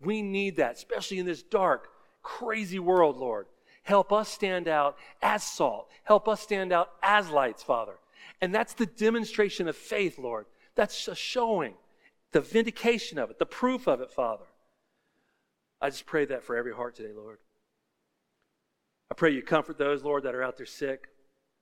We 0.00 0.22
need 0.22 0.56
that, 0.56 0.76
especially 0.76 1.18
in 1.18 1.26
this 1.26 1.42
dark, 1.42 1.90
crazy 2.22 2.78
world, 2.78 3.18
Lord. 3.18 3.46
Help 3.82 4.12
us 4.12 4.30
stand 4.30 4.66
out 4.66 4.96
as 5.20 5.44
salt. 5.44 5.90
Help 6.04 6.26
us 6.26 6.40
stand 6.40 6.72
out 6.72 6.90
as 7.02 7.28
lights, 7.28 7.62
Father. 7.62 7.96
And 8.40 8.54
that's 8.54 8.72
the 8.72 8.86
demonstration 8.86 9.68
of 9.68 9.76
faith, 9.76 10.18
Lord. 10.18 10.46
That's 10.74 11.06
a 11.06 11.14
showing, 11.14 11.74
the 12.32 12.40
vindication 12.40 13.18
of 13.18 13.30
it, 13.30 13.38
the 13.38 13.44
proof 13.44 13.86
of 13.86 14.00
it, 14.00 14.10
Father. 14.10 14.46
I 15.82 15.90
just 15.90 16.06
pray 16.06 16.24
that 16.24 16.44
for 16.44 16.56
every 16.56 16.72
heart 16.72 16.96
today, 16.96 17.12
Lord. 17.14 17.38
I 19.10 19.14
pray 19.14 19.32
you 19.32 19.42
comfort 19.42 19.76
those, 19.76 20.02
Lord, 20.02 20.22
that 20.22 20.34
are 20.34 20.42
out 20.42 20.56
there 20.56 20.64
sick, 20.64 21.08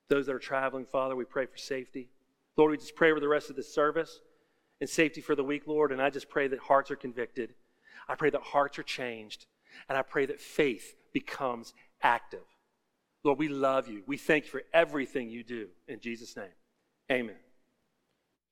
those 0.09 0.27
that 0.27 0.35
are 0.37 0.39
traveling, 0.39 0.87
Father. 0.87 1.17
We 1.17 1.25
pray 1.25 1.47
for 1.47 1.59
safety. 1.59 2.09
Lord, 2.57 2.71
we 2.71 2.77
just 2.77 2.95
pray 2.95 3.13
for 3.13 3.19
the 3.19 3.27
rest 3.27 3.51
of 3.51 3.57
this 3.57 3.75
service 3.75 4.21
and 4.81 4.89
safety 4.89 5.21
for 5.21 5.35
the 5.35 5.45
week, 5.45 5.67
Lord. 5.67 5.93
And 5.93 6.01
I 6.01 6.11
just 6.11 6.29
pray 6.29 6.49
that 6.49 6.59
hearts 6.59 6.91
are 6.91 6.97
convicted. 6.97 7.55
I 8.09 8.15
pray 8.15 8.31
that 8.31 8.41
hearts 8.41 8.79
are 8.79 8.83
changed. 8.83 9.47
And 9.89 9.97
I 9.97 10.03
pray 10.03 10.27
that 10.27 10.41
faith 10.41 10.95
becomes 11.13 11.75
active. 12.03 12.45
Lord, 13.23 13.39
we 13.39 13.49
love 13.49 13.89
you. 13.89 14.03
We 14.07 14.17
thank 14.17 14.45
you 14.45 14.51
for 14.51 14.63
everything 14.73 15.29
you 15.29 15.45
do. 15.45 15.69
In 15.87 16.01
Jesus' 16.01 16.37
name. 16.37 16.47
Amen. 17.11 17.37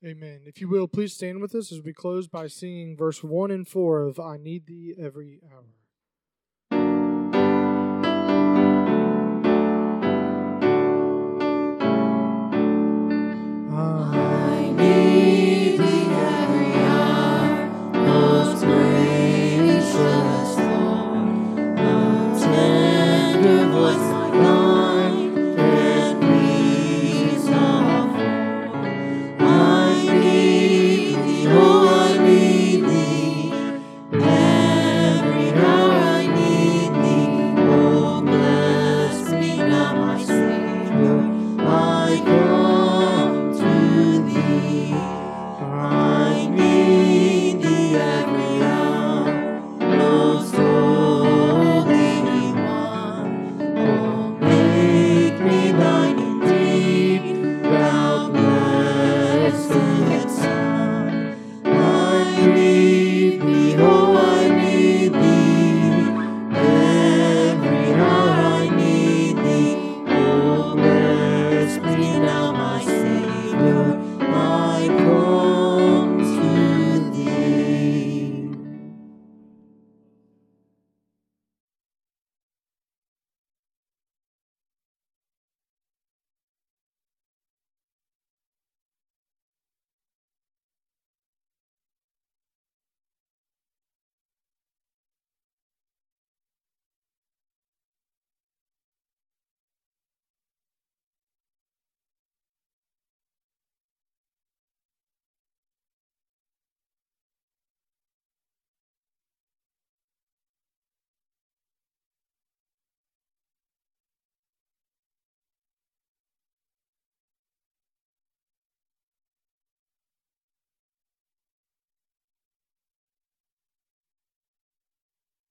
Amen. 0.05 0.43
If 0.47 0.61
you 0.61 0.69
will, 0.69 0.87
please 0.87 1.15
stand 1.15 1.41
with 1.41 1.55
us 1.55 1.73
as 1.73 1.81
we 1.81 1.93
close 1.93 2.29
by 2.29 2.47
singing 2.47 2.97
verse 2.97 3.25
1 3.25 3.51
and 3.51 3.67
4 3.67 4.03
of 4.03 4.21
I 4.21 4.37
Need 4.37 4.67
Thee 4.67 4.95
Every 4.97 5.41
Hour. 5.53 5.65